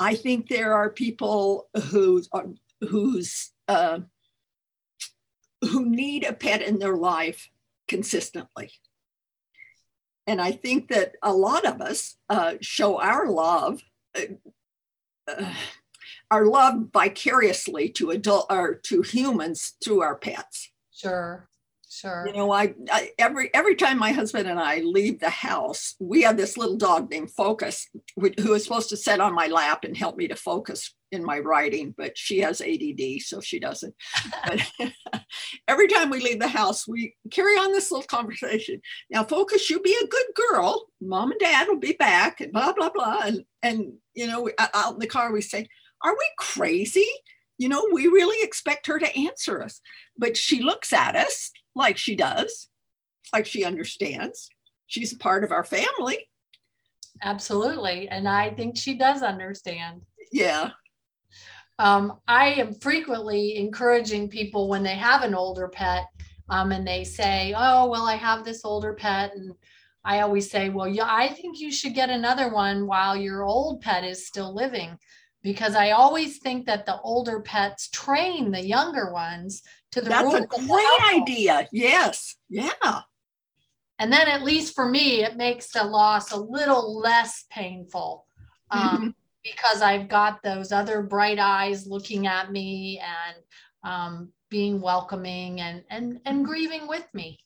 I 0.00 0.14
think 0.14 0.48
there 0.48 0.72
are 0.72 0.88
people 0.88 1.68
who 1.90 2.22
who's 2.80 3.52
uh, 3.68 4.00
who 5.60 5.84
need 5.84 6.24
a 6.24 6.32
pet 6.32 6.62
in 6.62 6.78
their 6.78 6.96
life 6.96 7.50
consistently. 7.86 8.72
And 10.26 10.40
I 10.40 10.52
think 10.52 10.88
that 10.88 11.16
a 11.22 11.34
lot 11.34 11.66
of 11.66 11.82
us 11.82 12.16
uh, 12.30 12.54
show 12.62 12.98
our 12.98 13.28
love, 13.30 13.82
uh, 14.16 14.22
uh, 15.28 15.54
our 16.30 16.46
love 16.46 16.86
vicariously 16.92 17.90
to 17.90 18.10
adult 18.10 18.46
or 18.48 18.76
to 18.76 19.02
humans 19.02 19.74
through 19.84 20.00
our 20.00 20.16
pets. 20.16 20.70
Sure. 20.92 21.49
Sure. 21.92 22.24
You 22.24 22.32
know, 22.34 22.52
I, 22.52 22.72
I, 22.88 23.10
every 23.18 23.52
every 23.52 23.74
time 23.74 23.98
my 23.98 24.12
husband 24.12 24.48
and 24.48 24.60
I 24.60 24.78
leave 24.78 25.18
the 25.18 25.28
house, 25.28 25.96
we 25.98 26.22
have 26.22 26.36
this 26.36 26.56
little 26.56 26.76
dog 26.76 27.10
named 27.10 27.32
Focus, 27.32 27.88
who 28.16 28.54
is 28.54 28.62
supposed 28.62 28.90
to 28.90 28.96
sit 28.96 29.20
on 29.20 29.34
my 29.34 29.48
lap 29.48 29.82
and 29.82 29.96
help 29.96 30.16
me 30.16 30.28
to 30.28 30.36
focus 30.36 30.94
in 31.10 31.24
my 31.24 31.40
writing, 31.40 31.92
but 31.98 32.16
she 32.16 32.38
has 32.38 32.60
ADD, 32.60 33.20
so 33.22 33.40
she 33.40 33.58
doesn't. 33.58 33.92
but 34.46 34.70
every 35.68 35.88
time 35.88 36.10
we 36.10 36.20
leave 36.20 36.38
the 36.38 36.46
house, 36.46 36.86
we 36.86 37.16
carry 37.32 37.54
on 37.54 37.72
this 37.72 37.90
little 37.90 38.06
conversation. 38.06 38.80
Now, 39.10 39.24
Focus, 39.24 39.68
you 39.68 39.80
be 39.80 39.98
a 40.00 40.06
good 40.06 40.26
girl. 40.36 40.86
Mom 41.00 41.32
and 41.32 41.40
Dad 41.40 41.66
will 41.66 41.80
be 41.80 41.94
back, 41.94 42.40
and 42.40 42.52
blah 42.52 42.72
blah 42.72 42.90
blah. 42.90 43.22
And 43.24 43.44
and 43.64 43.94
you 44.14 44.28
know, 44.28 44.48
out 44.60 44.92
in 44.92 45.00
the 45.00 45.08
car, 45.08 45.32
we 45.32 45.40
say, 45.40 45.66
"Are 46.04 46.12
we 46.12 46.26
crazy?" 46.38 47.08
You 47.58 47.68
know, 47.68 47.84
we 47.92 48.06
really 48.06 48.42
expect 48.46 48.86
her 48.86 48.98
to 49.00 49.18
answer 49.18 49.60
us, 49.60 49.80
but 50.16 50.36
she 50.36 50.62
looks 50.62 50.92
at 50.94 51.16
us 51.16 51.50
like 51.80 51.96
she 51.96 52.14
does, 52.14 52.68
like 53.32 53.46
she 53.46 53.64
understands. 53.64 54.48
She's 54.86 55.12
a 55.12 55.18
part 55.18 55.42
of 55.42 55.50
our 55.50 55.64
family. 55.64 56.28
Absolutely. 57.22 58.08
And 58.08 58.28
I 58.28 58.50
think 58.50 58.76
she 58.76 58.94
does 58.94 59.22
understand. 59.22 60.02
Yeah. 60.32 60.70
Um, 61.78 62.18
I 62.28 62.48
am 62.52 62.74
frequently 62.74 63.56
encouraging 63.56 64.28
people 64.28 64.68
when 64.68 64.82
they 64.82 64.96
have 64.96 65.22
an 65.22 65.34
older 65.34 65.68
pet 65.68 66.04
um, 66.50 66.72
and 66.72 66.86
they 66.86 67.04
say, 67.04 67.54
Oh, 67.56 67.88
well, 67.88 68.06
I 68.06 68.16
have 68.16 68.44
this 68.44 68.64
older 68.64 68.92
pet. 68.92 69.32
And 69.34 69.54
I 70.04 70.20
always 70.20 70.50
say, 70.50 70.68
Well, 70.68 70.88
yeah, 70.88 71.08
I 71.08 71.28
think 71.28 71.58
you 71.58 71.72
should 71.72 71.94
get 71.94 72.10
another 72.10 72.52
one 72.52 72.86
while 72.86 73.16
your 73.16 73.44
old 73.44 73.80
pet 73.80 74.04
is 74.04 74.26
still 74.26 74.54
living. 74.54 74.98
Because 75.42 75.74
I 75.74 75.92
always 75.92 76.38
think 76.38 76.66
that 76.66 76.84
the 76.84 77.00
older 77.00 77.40
pets 77.40 77.88
train 77.88 78.50
the 78.50 78.60
younger 78.60 79.10
ones 79.10 79.62
to 79.92 80.00
the 80.00 80.08
That's 80.08 80.34
a 80.34 80.46
great 80.46 81.14
idea. 81.14 81.68
Yes. 81.72 82.36
Yeah. 82.48 83.00
And 83.98 84.12
then 84.12 84.28
at 84.28 84.42
least 84.42 84.74
for 84.74 84.88
me, 84.88 85.22
it 85.24 85.36
makes 85.36 85.72
the 85.72 85.84
loss 85.84 86.32
a 86.32 86.40
little 86.40 86.98
less 86.98 87.44
painful. 87.50 88.26
Um, 88.70 88.80
mm-hmm. 88.80 89.08
Because 89.42 89.82
I've 89.82 90.08
got 90.08 90.42
those 90.42 90.70
other 90.70 91.02
bright 91.02 91.38
eyes 91.38 91.86
looking 91.86 92.26
at 92.26 92.52
me 92.52 93.00
and 93.00 93.36
um, 93.82 94.32
being 94.50 94.80
welcoming 94.80 95.60
and 95.60 95.82
and 95.88 96.20
and 96.26 96.44
grieving 96.44 96.86
with 96.86 97.06
me. 97.14 97.38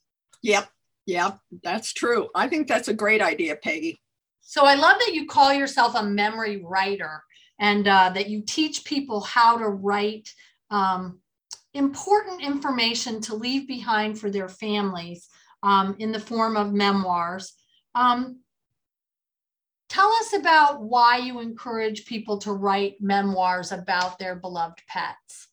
Yep, 0.42 0.68
yep, 1.06 1.38
that's 1.62 1.92
true. 1.92 2.28
I 2.34 2.48
think 2.48 2.66
that's 2.66 2.88
a 2.88 2.94
great 2.94 3.22
idea, 3.22 3.54
Peggy. 3.56 4.00
So 4.40 4.64
I 4.64 4.74
love 4.74 4.96
that 4.98 5.14
you 5.14 5.26
call 5.26 5.54
yourself 5.54 5.94
a 5.94 6.02
memory 6.02 6.62
writer 6.64 7.22
and 7.60 7.86
uh, 7.86 8.10
that 8.10 8.28
you 8.28 8.42
teach 8.44 8.84
people 8.84 9.20
how 9.20 9.56
to 9.56 9.68
write 9.68 10.28
um, 10.70 11.20
important 11.74 12.42
information 12.42 13.20
to 13.22 13.34
leave 13.34 13.66
behind 13.66 14.18
for 14.18 14.30
their 14.30 14.48
families 14.48 15.28
um, 15.62 15.96
in 15.98 16.12
the 16.12 16.20
form 16.20 16.56
of 16.56 16.72
memoirs. 16.72 17.52
Um, 17.94 18.40
tell 19.88 20.10
us 20.12 20.32
about 20.34 20.82
why 20.82 21.18
you 21.18 21.40
encourage 21.40 22.06
people 22.06 22.38
to 22.38 22.52
write 22.52 23.00
memoirs 23.00 23.72
about 23.72 24.18
their 24.18 24.36
beloved 24.36 24.82
pets. 24.88 25.48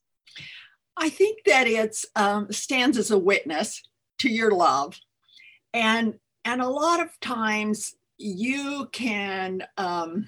I 0.95 1.10
think 1.10 1.39
that 1.45 1.67
it 1.67 1.97
um, 2.15 2.51
stands 2.51 2.97
as 2.97 3.12
a 3.12 3.17
witness 3.17 3.81
to 4.19 4.29
your 4.29 4.51
love, 4.51 4.99
and 5.73 6.15
and 6.45 6.62
a 6.62 6.69
lot 6.69 6.99
of 6.99 7.19
times 7.19 7.95
you 8.17 8.88
can 8.91 9.63
um, 9.77 10.27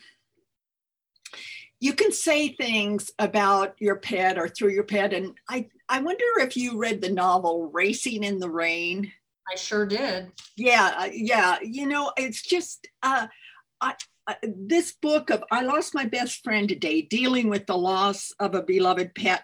you 1.84 1.91
can 1.91 2.13
say 2.13 2.48
things 2.48 3.12
about 3.19 3.76
your 3.78 3.98
pet 3.98 4.38
or 4.38 4.48
through 4.48 4.69
your 4.69 4.86
pet. 4.86 5.12
And 5.12 5.34
I, 5.50 5.67
I 5.89 6.00
wonder 6.00 6.24
if 6.38 6.56
you 6.56 6.78
read 6.78 7.02
the 7.02 7.12
novel 7.12 7.69
Racing 7.74 8.24
in 8.24 8.39
the 8.39 8.50
Rain. 8.50 9.12
I 9.52 9.58
sure 9.58 9.86
did. 9.86 10.32
Yeah, 10.56 10.93
uh, 10.98 11.10
yeah. 11.12 11.58
You 11.62 11.86
know, 11.86 12.13
it's 12.15 12.41
just 12.41 12.88
uh, 13.04 13.28
I, 13.82 13.96
uh, 14.28 14.36
this 14.43 14.93
book 14.93 15.30
of 15.30 15.43
I 15.52 15.63
lost 15.63 15.93
my 15.93 16.06
best 16.06 16.41
friend 16.41 16.69
today, 16.69 17.02
dealing 17.02 17.50
with 17.50 17.65
the 17.65 17.78
loss 17.78 18.32
of 18.39 18.56
a 18.56 18.63
beloved 18.63 19.13
pet, 19.13 19.43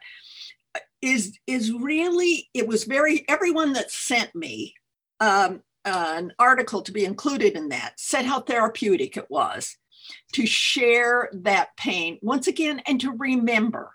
uh, 0.74 0.80
is 1.02 1.38
is 1.46 1.74
really. 1.74 2.50
It 2.54 2.70
was 2.70 2.86
very 2.86 3.26
everyone 3.28 3.74
that 3.74 3.92
sent 3.92 4.34
me 4.34 4.76
um, 5.20 5.62
uh, 5.84 6.14
an 6.16 6.34
article 6.40 6.84
to 6.84 6.94
be 6.94 7.04
included 7.04 7.58
in 7.58 7.68
that 7.70 8.00
said 8.00 8.24
how 8.24 8.40
therapeutic 8.40 9.18
it 9.18 9.30
was 9.30 9.76
to 10.34 10.46
share 10.46 11.30
that 11.34 11.76
pain 11.78 12.20
once 12.22 12.48
again 12.48 12.82
and 12.88 13.00
to 13.02 13.12
remember 13.12 13.92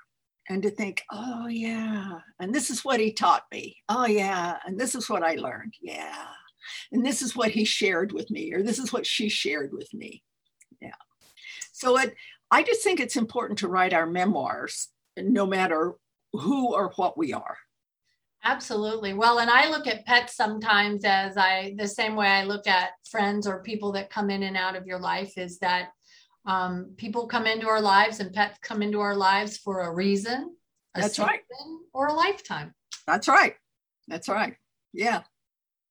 and 0.49 0.63
to 0.63 0.71
think, 0.71 1.03
oh, 1.11 1.47
yeah, 1.47 2.19
and 2.39 2.55
this 2.55 2.71
is 2.71 2.85
what 2.85 3.01
he 3.01 3.13
taught 3.13 3.45
me. 3.51 3.77
Oh, 3.89 4.07
yeah, 4.07 4.59
and 4.67 4.79
this 4.79 4.95
is 4.95 5.09
what 5.09 5.23
I 5.23 5.35
learned. 5.35 5.75
Yeah. 5.81 6.27
And 6.93 7.05
this 7.05 7.23
is 7.23 7.37
what 7.37 7.51
he 7.51 7.65
shared 7.65 8.13
with 8.13 8.31
me, 8.31 8.53
or 8.53 8.63
this 8.63 8.79
is 8.79 8.93
what 8.93 9.07
she 9.07 9.29
shared 9.29 9.73
with 9.73 9.93
me. 9.93 10.23
Yeah. 10.81 10.95
So 11.73 11.99
it, 11.99 12.15
I 12.51 12.63
just 12.63 12.83
think 12.83 13.01
it's 13.01 13.17
important 13.17 13.59
to 13.61 13.69
write 13.69 13.93
our 13.93 14.07
memoirs, 14.07 14.89
no 15.17 15.47
matter 15.47 15.95
who 16.33 16.73
or 16.73 16.93
what 16.97 17.17
we 17.19 17.33
are. 17.33 17.59
Absolutely. 18.47 19.15
Well, 19.15 19.39
and 19.39 19.51
I 19.51 19.71
look 19.71 19.87
at 19.87 20.05
pets 20.05 20.37
sometimes 20.37 21.05
as 21.05 21.37
I, 21.39 21.75
the 21.79 21.89
same 21.89 22.15
way 22.15 22.27
I 22.27 22.45
look 22.45 22.67
at 22.67 22.91
friends 23.11 23.47
or 23.47 23.63
people 23.63 23.93
that 23.93 24.11
come 24.11 24.29
in 24.29 24.43
and 24.43 24.57
out 24.57 24.77
of 24.77 24.87
your 24.87 24.99
life 24.99 25.39
is 25.39 25.59
that 25.61 25.89
um, 26.47 26.95
people 26.97 27.27
come 27.27 27.47
into 27.47 27.69
our 27.69 27.81
lives 27.81 28.21
and 28.21 28.33
pets 28.33 28.59
come 28.63 28.83
into 28.83 29.01
our 29.01 29.17
lives 29.17 29.57
for 29.57 29.81
a 29.81 29.93
reason. 29.93 30.55
A 30.95 31.01
That's 31.01 31.19
right. 31.19 31.41
Or 31.93 32.09
a 32.09 32.13
lifetime. 32.13 32.75
That's 33.07 33.29
right. 33.29 33.55
That's 34.09 34.29
right. 34.29 34.57
Yeah. 34.93 35.23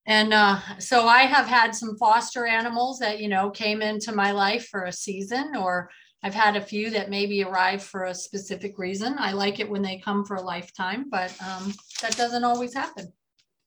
And 0.06 0.34
uh, 0.34 0.60
so 0.80 1.08
I 1.08 1.22
have 1.22 1.48
had 1.48 1.74
some 1.74 1.98
foster 1.98 2.46
animals 2.46 3.00
that, 3.00 3.20
you 3.20 3.30
know, 3.30 3.50
came 3.50 3.82
into 3.82 4.12
my 4.14 4.32
life 4.32 4.68
for 4.68 4.84
a 4.84 4.92
season, 4.92 5.56
or 5.56 5.90
I've 6.22 6.34
had 6.34 6.56
a 6.56 6.62
few 6.62 6.90
that 6.92 7.10
maybe 7.10 7.44
arrived 7.44 7.84
for 7.84 8.06
a 8.06 8.16
specific 8.16 8.78
reason. 8.78 9.16
I 9.18 9.32
like 9.32 9.60
it 9.60 9.70
when 9.70 9.82
they 9.82 10.00
come 10.00 10.26
for 10.26 10.36
a 10.36 10.42
lifetime, 10.42 11.10
but 11.10 11.34
um, 11.42 11.74
that 12.02 12.18
doesn't 12.18 12.44
always 12.44 12.74
happen. 12.74 13.14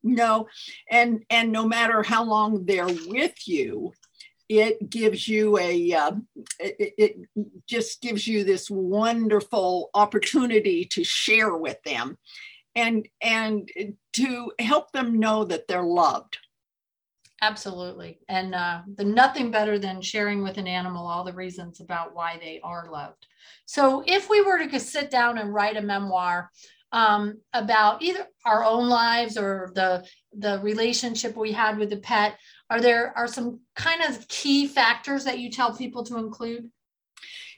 No, 0.02 0.46
and 0.90 1.24
and 1.30 1.50
no 1.50 1.66
matter 1.66 2.02
how 2.02 2.22
long 2.22 2.64
they're 2.64 2.86
with 2.86 3.48
you, 3.48 3.92
it 4.48 4.90
gives 4.90 5.26
you 5.26 5.58
a 5.58 5.92
uh, 5.92 6.12
it, 6.60 6.94
it, 6.98 7.16
just 7.66 8.00
gives 8.00 8.26
you 8.26 8.44
this 8.44 8.70
wonderful 8.70 9.90
opportunity 9.94 10.84
to 10.84 11.02
share 11.02 11.56
with 11.56 11.82
them 11.82 12.16
and 12.74 13.08
and 13.20 13.70
to 14.12 14.52
help 14.58 14.92
them 14.92 15.18
know 15.18 15.44
that 15.44 15.66
they're 15.66 15.82
loved. 15.82 16.38
Absolutely. 17.42 18.18
And 18.28 18.54
uh, 18.54 18.80
the 18.94 19.04
nothing 19.04 19.50
better 19.50 19.78
than 19.78 20.00
sharing 20.00 20.42
with 20.42 20.56
an 20.56 20.66
animal 20.66 21.06
all 21.06 21.22
the 21.22 21.34
reasons 21.34 21.80
about 21.80 22.14
why 22.14 22.38
they 22.40 22.60
are 22.62 22.88
loved. 22.90 23.26
So 23.66 24.02
if 24.06 24.30
we 24.30 24.40
were 24.40 24.66
to 24.66 24.80
sit 24.80 25.10
down 25.10 25.36
and 25.38 25.52
write 25.52 25.76
a 25.76 25.82
memoir 25.82 26.50
um, 26.92 27.38
about 27.52 28.00
either 28.00 28.26
our 28.44 28.64
own 28.64 28.88
lives 28.88 29.36
or 29.36 29.72
the 29.74 30.06
the 30.38 30.60
relationship 30.62 31.36
we 31.36 31.52
had 31.52 31.78
with 31.78 31.90
the 31.90 31.98
pet 31.98 32.38
are 32.70 32.80
there 32.80 33.16
are 33.16 33.28
some 33.28 33.60
kind 33.74 34.02
of 34.02 34.26
key 34.28 34.66
factors 34.66 35.24
that 35.24 35.38
you 35.38 35.50
tell 35.50 35.76
people 35.76 36.02
to 36.04 36.18
include? 36.18 36.70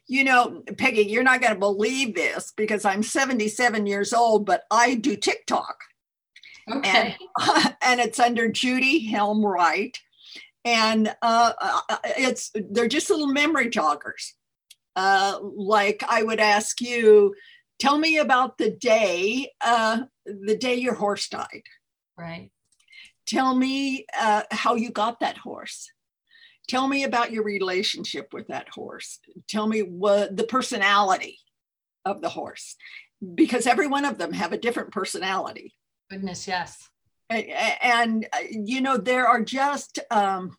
You 0.06 0.24
know, 0.24 0.62
Peggy, 0.78 1.02
you're 1.02 1.22
not 1.22 1.40
going 1.40 1.52
to 1.52 1.58
believe 1.58 2.14
this 2.14 2.52
because 2.56 2.84
I'm 2.84 3.02
77 3.02 3.86
years 3.86 4.12
old, 4.12 4.46
but 4.46 4.64
I 4.70 4.94
do 4.94 5.16
TikTok. 5.16 5.76
Okay. 6.70 7.16
And, 7.38 7.76
and 7.82 8.00
it's 8.00 8.18
under 8.18 8.48
Judy 8.48 9.06
Helm 9.06 9.44
Wright. 9.44 9.98
And 10.64 11.14
uh, 11.22 11.52
uh, 11.60 11.96
it's 12.04 12.50
they're 12.54 12.88
just 12.88 13.10
little 13.10 13.28
memory 13.28 13.70
joggers. 13.70 14.32
Uh, 14.96 15.38
like 15.42 16.02
I 16.06 16.22
would 16.22 16.40
ask 16.40 16.80
you, 16.80 17.34
tell 17.78 17.96
me 17.96 18.18
about 18.18 18.58
the 18.58 18.70
day, 18.70 19.52
uh, 19.64 20.02
the 20.26 20.56
day 20.56 20.74
your 20.74 20.94
horse 20.94 21.28
died. 21.28 21.62
Right. 22.18 22.50
Tell 23.28 23.54
me 23.54 24.06
uh, 24.18 24.42
how 24.50 24.74
you 24.74 24.90
got 24.90 25.20
that 25.20 25.36
horse. 25.36 25.90
Tell 26.66 26.88
me 26.88 27.04
about 27.04 27.30
your 27.30 27.44
relationship 27.44 28.32
with 28.32 28.48
that 28.48 28.68
horse. 28.70 29.20
Tell 29.48 29.66
me 29.66 29.80
what 29.80 30.36
the 30.36 30.44
personality 30.44 31.38
of 32.04 32.22
the 32.22 32.30
horse, 32.30 32.76
because 33.34 33.66
every 33.66 33.86
one 33.86 34.06
of 34.06 34.18
them 34.18 34.32
have 34.32 34.52
a 34.52 34.58
different 34.58 34.92
personality. 34.92 35.74
Goodness, 36.10 36.48
yes. 36.48 36.88
And, 37.30 37.46
and 37.82 38.28
uh, 38.32 38.38
you 38.50 38.80
know 38.80 38.96
there 38.96 39.26
are 39.26 39.42
just 39.42 39.98
um, 40.10 40.56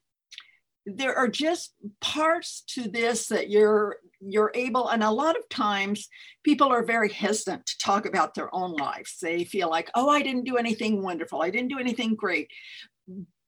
there 0.98 1.16
are 1.16 1.28
just 1.28 1.74
parts 2.02 2.64
to 2.68 2.90
this 2.90 3.28
that 3.28 3.50
you're 3.50 3.98
you're 4.22 4.52
able 4.54 4.90
and 4.90 5.04
a 5.04 5.10
lot 5.10 5.38
of 5.38 5.48
times 5.50 6.10
people 6.44 6.68
are 6.68 6.84
very 6.84 7.10
hesitant 7.10 7.66
to 7.66 7.78
talk 7.78 8.06
about 8.06 8.34
their 8.34 8.54
own 8.54 8.74
lives 8.74 9.18
they 9.22 9.44
feel 9.44 9.70
like 9.70 9.90
oh 9.96 10.10
i 10.10 10.22
didn't 10.22 10.44
do 10.44 10.58
anything 10.58 11.02
wonderful. 11.02 11.42
I 11.42 11.50
didn't 11.50 11.70
do 11.70 11.80
anything 11.80 12.16
great. 12.16 12.50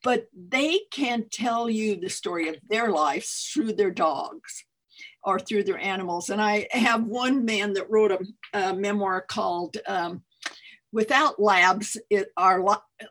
But 0.04 0.27
they 0.36 0.82
can 0.91 1.25
tell 1.32 1.69
you 1.69 1.95
the 1.95 2.10
story 2.10 2.49
of 2.49 2.56
their 2.67 2.89
lives 2.89 3.51
through 3.54 3.73
their 3.73 3.91
dogs 3.91 4.65
or 5.23 5.39
through 5.39 5.65
their 5.65 5.77
animals. 5.77 6.30
And 6.30 6.41
i 6.41 6.67
have 6.71 7.04
one 7.06 7.45
man 7.45 7.73
that 7.73 7.89
wrote 7.89 8.12
a, 8.12 8.19
a 8.54 8.75
memoir 8.75 9.21
called 9.21 9.77
um, 9.88 10.23
without 10.91 11.39
labs 11.39 11.97
it 12.10 12.30
are 12.36 12.63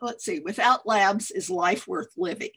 let's 0.03 0.25
see 0.25 0.40
without 0.40 0.87
labs 0.87 1.31
is 1.31 1.49
life 1.49 1.88
worth 1.88 2.11
living 2.16 2.51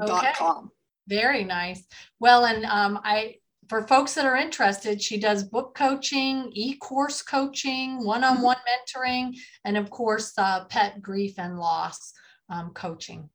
Okay. 0.00 0.32
.com. 0.36 0.70
Very 1.08 1.44
nice. 1.44 1.84
Well, 2.20 2.44
and 2.44 2.64
um, 2.66 3.00
I 3.02 3.36
for 3.68 3.86
folks 3.86 4.14
that 4.14 4.24
are 4.24 4.36
interested, 4.36 5.02
she 5.02 5.18
does 5.18 5.42
book 5.42 5.74
coaching, 5.74 6.50
e-course 6.52 7.22
coaching, 7.22 8.04
one-on-one 8.04 8.56
mentoring, 8.56 9.34
and 9.64 9.76
of 9.76 9.90
course, 9.90 10.32
uh, 10.38 10.64
pet 10.66 11.02
grief 11.02 11.38
and 11.38 11.58
loss 11.58 12.12
um, 12.48 12.70
coaching. 12.74 13.28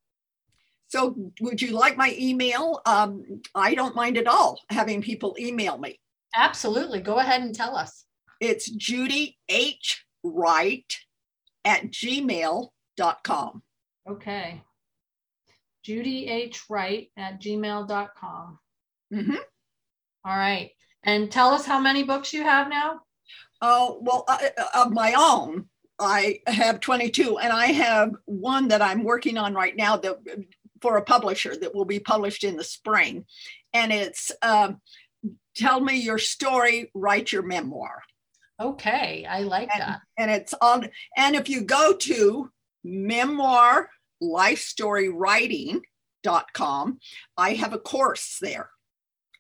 So, 0.91 1.15
would 1.39 1.61
you 1.61 1.71
like 1.71 1.95
my 1.95 2.13
email? 2.19 2.81
Um, 2.85 3.41
I 3.55 3.75
don't 3.75 3.95
mind 3.95 4.17
at 4.17 4.27
all 4.27 4.59
having 4.69 5.01
people 5.01 5.37
email 5.39 5.77
me. 5.77 6.01
Absolutely. 6.35 6.99
Go 6.99 7.17
ahead 7.17 7.41
and 7.41 7.55
tell 7.55 7.77
us. 7.77 8.03
It's 8.41 8.69
Judy 8.69 9.37
H. 9.47 10.03
Wright 10.21 10.93
at 11.63 11.91
gmail.com. 11.91 13.63
Okay. 14.09 14.63
Judy 15.85 16.27
H. 16.27 16.65
Wright 16.69 17.09
at 17.15 17.41
gmail.com. 17.41 18.59
Mm-hmm. 19.13 19.35
All 20.25 20.37
right. 20.37 20.71
And 21.03 21.31
tell 21.31 21.51
us 21.51 21.65
how 21.65 21.79
many 21.79 22.03
books 22.03 22.33
you 22.33 22.43
have 22.43 22.67
now. 22.67 22.99
Oh, 23.61 23.99
well, 24.01 24.25
uh, 24.27 24.39
of 24.75 24.91
my 24.91 25.13
own, 25.17 25.69
I 26.01 26.39
have 26.47 26.81
22, 26.81 27.37
and 27.37 27.53
I 27.53 27.67
have 27.67 28.11
one 28.25 28.67
that 28.67 28.81
I'm 28.81 29.03
working 29.03 29.37
on 29.37 29.53
right 29.53 29.75
now 29.75 29.95
that 29.95 30.17
for 30.81 30.97
a 30.97 31.03
publisher 31.03 31.55
that 31.55 31.75
will 31.75 31.85
be 31.85 31.99
published 31.99 32.43
in 32.43 32.57
the 32.57 32.63
spring. 32.63 33.25
And 33.73 33.91
it's 33.91 34.31
um, 34.41 34.81
Tell 35.55 35.79
Me 35.79 35.99
Your 35.99 36.17
Story, 36.17 36.91
Write 36.93 37.31
Your 37.31 37.43
Memoir. 37.43 38.01
Okay, 38.59 39.25
I 39.27 39.41
like 39.41 39.69
and, 39.73 39.81
that. 39.81 40.01
And 40.17 40.29
it's 40.29 40.53
on, 40.61 40.89
and 41.17 41.35
if 41.35 41.49
you 41.49 41.61
go 41.61 41.93
to 41.93 42.51
memoir 42.83 43.89
writing.com, 45.09 46.99
I 47.37 47.53
have 47.53 47.73
a 47.73 47.79
course 47.79 48.37
there 48.39 48.69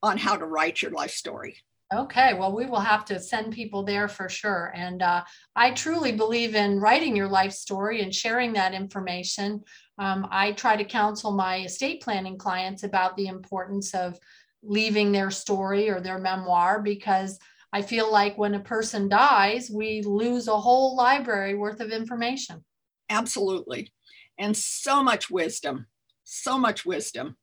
on 0.01 0.17
how 0.17 0.35
to 0.35 0.45
write 0.45 0.81
your 0.81 0.91
life 0.91 1.11
story. 1.11 1.57
Okay, 1.93 2.33
well, 2.33 2.55
we 2.55 2.65
will 2.67 2.79
have 2.79 3.03
to 3.05 3.19
send 3.19 3.51
people 3.51 3.83
there 3.83 4.07
for 4.07 4.29
sure. 4.29 4.71
And 4.73 5.01
uh, 5.01 5.25
I 5.57 5.71
truly 5.71 6.13
believe 6.13 6.55
in 6.55 6.79
writing 6.79 7.17
your 7.17 7.27
life 7.27 7.51
story 7.51 8.01
and 8.01 8.15
sharing 8.15 8.53
that 8.53 8.73
information. 8.73 9.61
Um, 9.97 10.25
I 10.31 10.53
try 10.53 10.77
to 10.77 10.85
counsel 10.85 11.31
my 11.31 11.63
estate 11.63 12.01
planning 12.01 12.37
clients 12.37 12.83
about 12.83 13.17
the 13.17 13.27
importance 13.27 13.93
of 13.93 14.17
leaving 14.63 15.11
their 15.11 15.31
story 15.31 15.89
or 15.89 15.99
their 15.99 16.17
memoir 16.17 16.81
because 16.81 17.37
I 17.73 17.81
feel 17.81 18.09
like 18.09 18.37
when 18.37 18.55
a 18.55 18.61
person 18.61 19.09
dies, 19.09 19.69
we 19.69 20.01
lose 20.01 20.47
a 20.47 20.57
whole 20.57 20.95
library 20.95 21.55
worth 21.55 21.81
of 21.81 21.91
information. 21.91 22.63
Absolutely. 23.09 23.91
And 24.37 24.55
so 24.55 25.03
much 25.03 25.29
wisdom, 25.29 25.87
so 26.23 26.57
much 26.57 26.85
wisdom. 26.85 27.35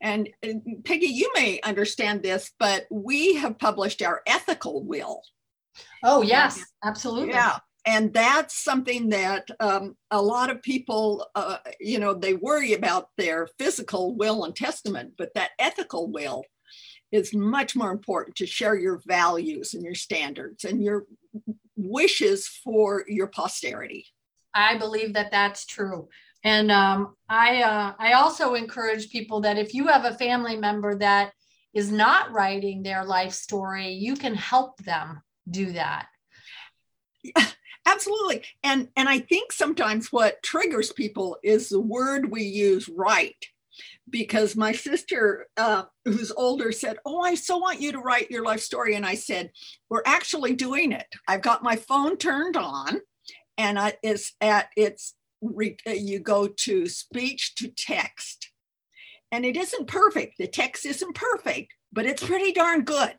And, 0.00 0.28
and 0.42 0.84
Peggy, 0.84 1.06
you 1.06 1.30
may 1.34 1.60
understand 1.62 2.22
this, 2.22 2.52
but 2.58 2.86
we 2.90 3.34
have 3.36 3.58
published 3.58 4.02
our 4.02 4.22
ethical 4.26 4.84
will. 4.84 5.22
Oh, 6.02 6.22
yes, 6.22 6.64
absolutely. 6.84 7.34
Yeah. 7.34 7.58
And 7.86 8.12
that's 8.12 8.62
something 8.62 9.08
that 9.10 9.48
um, 9.58 9.96
a 10.10 10.20
lot 10.20 10.50
of 10.50 10.62
people, 10.62 11.26
uh, 11.34 11.58
you 11.80 11.98
know, 11.98 12.12
they 12.12 12.34
worry 12.34 12.74
about 12.74 13.08
their 13.16 13.48
physical 13.58 14.14
will 14.14 14.44
and 14.44 14.54
testament, 14.54 15.14
but 15.16 15.30
that 15.34 15.52
ethical 15.58 16.10
will 16.10 16.44
is 17.10 17.34
much 17.34 17.74
more 17.74 17.90
important 17.90 18.36
to 18.36 18.46
share 18.46 18.76
your 18.76 19.00
values 19.06 19.74
and 19.74 19.82
your 19.82 19.94
standards 19.94 20.64
and 20.64 20.82
your 20.82 21.06
wishes 21.76 22.46
for 22.46 23.04
your 23.08 23.26
posterity. 23.26 24.06
I 24.54 24.76
believe 24.78 25.14
that 25.14 25.30
that's 25.30 25.64
true. 25.64 26.08
And 26.42 26.70
um, 26.70 27.16
I, 27.28 27.62
uh, 27.62 27.94
I 27.98 28.12
also 28.14 28.54
encourage 28.54 29.10
people 29.10 29.40
that 29.42 29.58
if 29.58 29.74
you 29.74 29.86
have 29.88 30.04
a 30.04 30.14
family 30.14 30.56
member 30.56 30.94
that 30.96 31.32
is 31.74 31.92
not 31.92 32.32
writing 32.32 32.82
their 32.82 33.04
life 33.04 33.32
story, 33.32 33.90
you 33.90 34.16
can 34.16 34.34
help 34.34 34.78
them 34.78 35.22
do 35.50 35.72
that. 35.72 36.06
Absolutely. 37.86 38.42
And 38.62 38.88
and 38.96 39.08
I 39.08 39.18
think 39.18 39.52
sometimes 39.52 40.12
what 40.12 40.42
triggers 40.42 40.92
people 40.92 41.38
is 41.42 41.68
the 41.68 41.80
word 41.80 42.30
we 42.30 42.42
use 42.42 42.88
right 42.88 43.36
because 44.08 44.56
my 44.56 44.72
sister, 44.72 45.46
uh, 45.56 45.84
who's 46.04 46.32
older, 46.32 46.72
said, 46.72 46.98
Oh, 47.04 47.20
I 47.20 47.34
so 47.34 47.58
want 47.58 47.80
you 47.80 47.92
to 47.92 47.98
write 47.98 48.30
your 48.30 48.44
life 48.44 48.60
story. 48.60 48.94
And 48.94 49.06
I 49.06 49.14
said, 49.14 49.50
We're 49.88 50.02
actually 50.04 50.54
doing 50.54 50.92
it. 50.92 51.06
I've 51.26 51.42
got 51.42 51.62
my 51.62 51.76
phone 51.76 52.16
turned 52.16 52.56
on, 52.56 53.00
and 53.56 53.78
I, 53.78 53.94
it's 54.02 54.34
at 54.40 54.68
it's 54.76 55.14
you 55.86 56.18
go 56.18 56.46
to 56.48 56.86
speech 56.86 57.54
to 57.56 57.68
text. 57.68 58.50
And 59.32 59.44
it 59.44 59.56
isn't 59.56 59.86
perfect. 59.86 60.38
The 60.38 60.46
text 60.48 60.84
isn't 60.86 61.14
perfect, 61.14 61.72
but 61.92 62.06
it's 62.06 62.22
pretty 62.24 62.52
darn 62.52 62.82
good. 62.82 63.14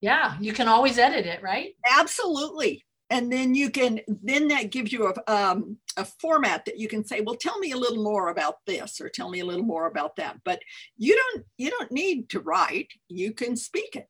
Yeah, 0.00 0.36
you 0.40 0.52
can 0.52 0.68
always 0.68 0.98
edit 0.98 1.26
it, 1.26 1.42
right? 1.42 1.74
Absolutely. 1.98 2.84
and 3.10 3.32
then 3.32 3.54
you 3.54 3.70
can 3.70 4.00
then 4.06 4.48
that 4.48 4.70
gives 4.70 4.92
you 4.92 5.06
a, 5.12 5.32
um, 5.32 5.78
a 5.96 6.04
format 6.04 6.64
that 6.64 6.78
you 6.78 6.88
can 6.88 7.04
say 7.04 7.20
well 7.20 7.34
tell 7.36 7.58
me 7.58 7.72
a 7.72 7.76
little 7.76 8.02
more 8.02 8.28
about 8.28 8.56
this 8.66 9.00
or 9.00 9.08
tell 9.08 9.30
me 9.30 9.40
a 9.40 9.44
little 9.46 9.64
more 9.64 9.86
about 9.86 10.16
that 10.16 10.36
but 10.44 10.60
you 10.96 11.16
don't 11.16 11.44
you 11.56 11.70
don't 11.70 11.90
need 11.90 12.28
to 12.28 12.40
write 12.40 12.88
you 13.08 13.32
can 13.32 13.56
speak 13.56 13.96
it 13.96 14.08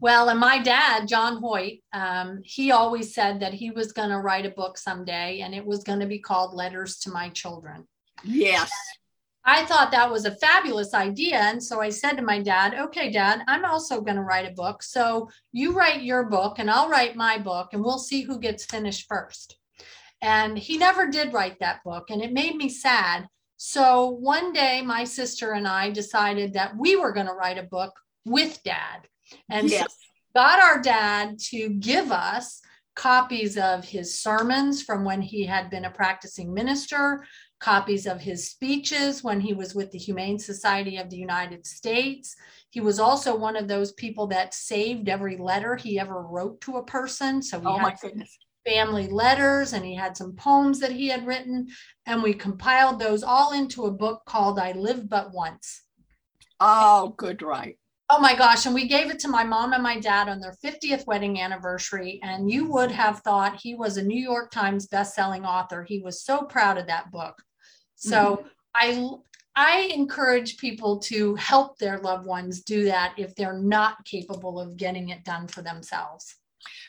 well 0.00 0.28
and 0.28 0.40
my 0.40 0.58
dad 0.58 1.06
john 1.06 1.36
hoyt 1.36 1.78
um, 1.92 2.40
he 2.44 2.70
always 2.70 3.14
said 3.14 3.40
that 3.40 3.54
he 3.54 3.70
was 3.70 3.92
going 3.92 4.10
to 4.10 4.18
write 4.18 4.46
a 4.46 4.50
book 4.50 4.78
someday 4.78 5.40
and 5.40 5.54
it 5.54 5.64
was 5.64 5.84
going 5.84 6.00
to 6.00 6.06
be 6.06 6.18
called 6.18 6.54
letters 6.54 6.98
to 6.98 7.10
my 7.10 7.28
children 7.30 7.86
yes 8.24 8.70
I 9.44 9.64
thought 9.64 9.90
that 9.92 10.10
was 10.10 10.26
a 10.26 10.36
fabulous 10.36 10.92
idea. 10.92 11.38
And 11.38 11.62
so 11.62 11.80
I 11.80 11.88
said 11.88 12.12
to 12.12 12.22
my 12.22 12.40
dad, 12.40 12.74
okay, 12.74 13.10
dad, 13.10 13.42
I'm 13.48 13.64
also 13.64 14.00
going 14.00 14.16
to 14.16 14.22
write 14.22 14.46
a 14.46 14.54
book. 14.54 14.82
So 14.82 15.30
you 15.52 15.72
write 15.72 16.02
your 16.02 16.24
book 16.24 16.58
and 16.58 16.70
I'll 16.70 16.90
write 16.90 17.16
my 17.16 17.38
book 17.38 17.70
and 17.72 17.82
we'll 17.82 17.98
see 17.98 18.22
who 18.22 18.38
gets 18.38 18.66
finished 18.66 19.06
first. 19.08 19.56
And 20.22 20.58
he 20.58 20.76
never 20.76 21.08
did 21.08 21.32
write 21.32 21.58
that 21.60 21.82
book. 21.84 22.10
And 22.10 22.20
it 22.20 22.32
made 22.32 22.56
me 22.56 22.68
sad. 22.68 23.26
So 23.56 24.08
one 24.08 24.52
day, 24.52 24.82
my 24.82 25.04
sister 25.04 25.52
and 25.52 25.66
I 25.66 25.90
decided 25.90 26.52
that 26.54 26.76
we 26.76 26.96
were 26.96 27.12
going 27.12 27.26
to 27.26 27.32
write 27.32 27.58
a 27.58 27.62
book 27.62 27.92
with 28.24 28.62
dad. 28.62 29.06
And 29.48 29.68
yes. 29.68 29.82
so 29.82 29.96
got 30.34 30.60
our 30.60 30.80
dad 30.80 31.38
to 31.50 31.70
give 31.70 32.12
us 32.12 32.60
copies 32.96 33.56
of 33.56 33.84
his 33.84 34.20
sermons 34.20 34.82
from 34.82 35.04
when 35.04 35.22
he 35.22 35.44
had 35.46 35.70
been 35.70 35.86
a 35.86 35.90
practicing 35.90 36.52
minister, 36.52 37.24
copies 37.60 38.06
of 38.06 38.20
his 38.20 38.50
speeches 38.50 39.22
when 39.22 39.40
he 39.40 39.52
was 39.52 39.74
with 39.74 39.90
the 39.90 39.98
Humane 39.98 40.38
Society 40.38 40.96
of 40.96 41.10
the 41.10 41.16
United 41.16 41.66
States. 41.66 42.36
He 42.70 42.80
was 42.80 42.98
also 42.98 43.36
one 43.36 43.56
of 43.56 43.68
those 43.68 43.92
people 43.92 44.26
that 44.28 44.54
saved 44.54 45.08
every 45.08 45.36
letter 45.36 45.76
he 45.76 45.98
ever 45.98 46.22
wrote 46.22 46.60
to 46.62 46.76
a 46.76 46.84
person. 46.84 47.42
So 47.42 47.60
he 47.60 47.66
oh 47.66 47.76
had 47.76 47.98
family 48.66 49.08
letters 49.08 49.72
and 49.72 49.84
he 49.84 49.94
had 49.94 50.16
some 50.16 50.34
poems 50.36 50.80
that 50.80 50.92
he 50.92 51.08
had 51.08 51.26
written. 51.26 51.68
And 52.06 52.22
we 52.22 52.34
compiled 52.34 52.98
those 52.98 53.22
all 53.22 53.52
into 53.52 53.86
a 53.86 53.90
book 53.90 54.22
called 54.26 54.58
I 54.58 54.72
Live 54.72 55.08
But 55.08 55.32
Once. 55.32 55.82
Oh, 56.58 57.14
good, 57.16 57.42
right. 57.42 57.78
Oh 58.12 58.18
my 58.18 58.34
gosh. 58.34 58.66
And 58.66 58.74
we 58.74 58.88
gave 58.88 59.10
it 59.10 59.20
to 59.20 59.28
my 59.28 59.44
mom 59.44 59.72
and 59.72 59.82
my 59.82 59.98
dad 59.98 60.28
on 60.28 60.40
their 60.40 60.56
50th 60.64 61.06
wedding 61.06 61.40
anniversary. 61.40 62.18
And 62.22 62.50
you 62.50 62.68
would 62.70 62.90
have 62.90 63.20
thought 63.20 63.60
he 63.60 63.76
was 63.76 63.96
a 63.96 64.02
New 64.02 64.20
York 64.20 64.50
Times 64.50 64.88
bestselling 64.88 65.46
author. 65.46 65.84
He 65.84 66.00
was 66.00 66.24
so 66.24 66.42
proud 66.42 66.76
of 66.76 66.88
that 66.88 67.12
book. 67.12 67.40
So 67.94 68.36
mm-hmm. 68.36 68.48
I 68.74 69.10
I 69.56 69.90
encourage 69.94 70.58
people 70.58 71.00
to 71.00 71.34
help 71.34 71.78
their 71.78 71.98
loved 71.98 72.26
ones 72.26 72.62
do 72.62 72.84
that 72.84 73.14
if 73.18 73.34
they're 73.34 73.58
not 73.58 74.04
capable 74.04 74.58
of 74.60 74.76
getting 74.76 75.10
it 75.10 75.24
done 75.24 75.48
for 75.48 75.60
themselves. 75.60 76.36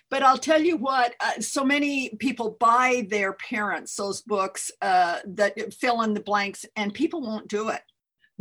But 0.10 0.23
I'll 0.23 0.38
tell 0.38 0.62
you 0.62 0.77
what, 0.77 1.15
uh, 1.19 1.39
so 1.39 1.63
many 1.63 2.10
people 2.19 2.57
buy 2.60 3.07
their 3.10 3.34
parents 3.34 3.95
those 3.95 4.21
books 4.21 4.69
uh, 4.81 5.19
that 5.25 5.73
fill 5.73 6.01
in 6.01 6.13
the 6.13 6.19
blanks, 6.19 6.65
and 6.75 6.93
people 6.93 7.21
won't 7.21 7.47
do 7.47 7.69
it. 7.69 7.81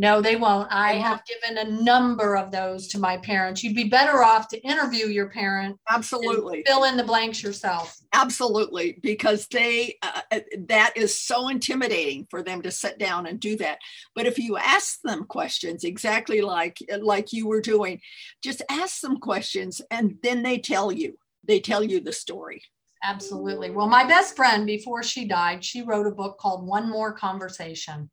No, 0.01 0.23
they 0.23 0.35
won't. 0.35 0.67
I 0.71 0.95
have 0.95 1.21
given 1.27 1.59
a 1.59 1.83
number 1.83 2.35
of 2.35 2.51
those 2.51 2.89
to 2.89 2.99
my 2.99 3.19
parents. 3.19 3.63
You'd 3.63 3.77
be 3.77 3.91
better 3.91 4.25
off 4.25 4.49
to 4.49 4.61
interview 4.63 5.09
your 5.09 5.29
parent. 5.29 5.77
Absolutely. 5.91 6.63
Fill 6.67 6.85
in 6.85 6.97
the 6.97 7.05
blanks 7.05 7.43
yourself. 7.43 7.99
Absolutely, 8.15 8.99
because 9.03 9.47
they 9.49 9.99
uh, 10.01 10.23
uh, 10.33 10.41
that 10.69 10.95
is 10.97 11.21
so 11.21 11.49
intimidating 11.49 12.27
for 12.31 12.43
them 12.43 12.63
to 12.63 12.71
sit 12.71 12.99
down 12.99 13.27
and 13.27 13.39
do 13.39 13.59
that. 13.59 13.77
But 14.15 14.25
if 14.25 14.39
you 14.39 14.57
ask 14.57 15.01
them 15.05 15.27
questions, 15.27 15.85
exactly 15.85 16.41
like 16.41 16.79
like 17.03 17.35
you 17.35 17.47
were 17.47 17.61
doing, 17.61 18.01
just 18.43 18.63
ask 18.71 19.03
them 19.03 19.19
questions, 19.19 19.83
and 19.91 20.17
then 20.23 20.43
they 20.43 20.57
tell 20.57 20.91
you. 20.91 21.19
They 21.45 21.61
tell 21.61 21.85
you 21.85 22.01
the 22.01 22.13
story. 22.13 22.63
Absolutely. 23.03 23.71
Well, 23.71 23.87
my 23.87 24.05
best 24.05 24.35
friend, 24.35 24.65
before 24.65 25.03
she 25.03 25.27
died, 25.27 25.63
she 25.63 25.83
wrote 25.83 26.07
a 26.07 26.11
book 26.11 26.39
called 26.39 26.67
One 26.67 26.89
More 26.89 27.13
Conversation. 27.13 28.11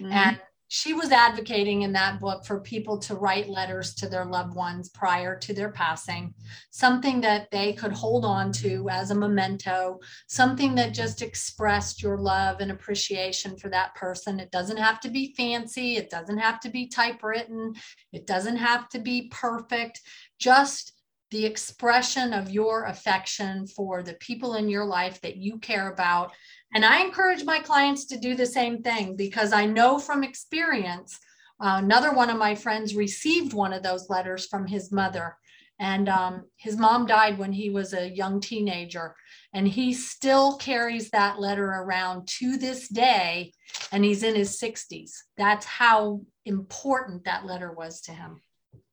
Mm-hmm. 0.00 0.12
And 0.12 0.40
she 0.74 0.92
was 0.92 1.12
advocating 1.12 1.82
in 1.82 1.92
that 1.92 2.20
book 2.20 2.44
for 2.44 2.58
people 2.58 2.98
to 2.98 3.14
write 3.14 3.48
letters 3.48 3.94
to 3.94 4.08
their 4.08 4.24
loved 4.24 4.56
ones 4.56 4.88
prior 4.88 5.38
to 5.38 5.54
their 5.54 5.70
passing, 5.70 6.34
something 6.72 7.20
that 7.20 7.48
they 7.52 7.72
could 7.72 7.92
hold 7.92 8.24
on 8.24 8.50
to 8.50 8.88
as 8.90 9.12
a 9.12 9.14
memento, 9.14 10.00
something 10.26 10.74
that 10.74 10.92
just 10.92 11.22
expressed 11.22 12.02
your 12.02 12.18
love 12.18 12.58
and 12.58 12.72
appreciation 12.72 13.56
for 13.56 13.68
that 13.68 13.94
person. 13.94 14.40
It 14.40 14.50
doesn't 14.50 14.76
have 14.76 14.98
to 15.02 15.10
be 15.10 15.32
fancy, 15.36 15.96
it 15.96 16.10
doesn't 16.10 16.38
have 16.38 16.58
to 16.62 16.70
be 16.70 16.88
typewritten, 16.88 17.74
it 18.12 18.26
doesn't 18.26 18.56
have 18.56 18.88
to 18.88 18.98
be 18.98 19.28
perfect, 19.30 20.00
just 20.40 20.94
the 21.30 21.46
expression 21.46 22.32
of 22.32 22.50
your 22.50 22.86
affection 22.86 23.68
for 23.68 24.02
the 24.02 24.14
people 24.14 24.54
in 24.54 24.68
your 24.68 24.84
life 24.84 25.20
that 25.20 25.36
you 25.36 25.58
care 25.58 25.92
about 25.92 26.32
and 26.74 26.84
I 26.84 27.00
encourage 27.02 27.44
my 27.44 27.60
clients 27.60 28.04
to 28.06 28.18
do 28.18 28.34
the 28.34 28.46
same 28.46 28.82
thing 28.82 29.16
because 29.16 29.52
I 29.52 29.64
know 29.64 29.98
from 29.98 30.24
experience, 30.24 31.18
uh, 31.60 31.78
another 31.82 32.12
one 32.12 32.30
of 32.30 32.36
my 32.36 32.56
friends 32.56 32.96
received 32.96 33.52
one 33.52 33.72
of 33.72 33.84
those 33.84 34.10
letters 34.10 34.46
from 34.46 34.66
his 34.66 34.90
mother. 34.90 35.36
And 35.78 36.08
um, 36.08 36.44
his 36.56 36.76
mom 36.76 37.06
died 37.06 37.38
when 37.38 37.52
he 37.52 37.70
was 37.70 37.94
a 37.94 38.08
young 38.08 38.40
teenager. 38.40 39.14
And 39.52 39.68
he 39.68 39.92
still 39.92 40.56
carries 40.56 41.10
that 41.10 41.40
letter 41.40 41.66
around 41.66 42.26
to 42.38 42.56
this 42.56 42.88
day. 42.88 43.52
And 43.92 44.04
he's 44.04 44.24
in 44.24 44.34
his 44.34 44.60
60s. 44.60 45.12
That's 45.36 45.66
how 45.66 46.22
important 46.44 47.24
that 47.24 47.46
letter 47.46 47.72
was 47.72 48.00
to 48.02 48.12
him. 48.12 48.40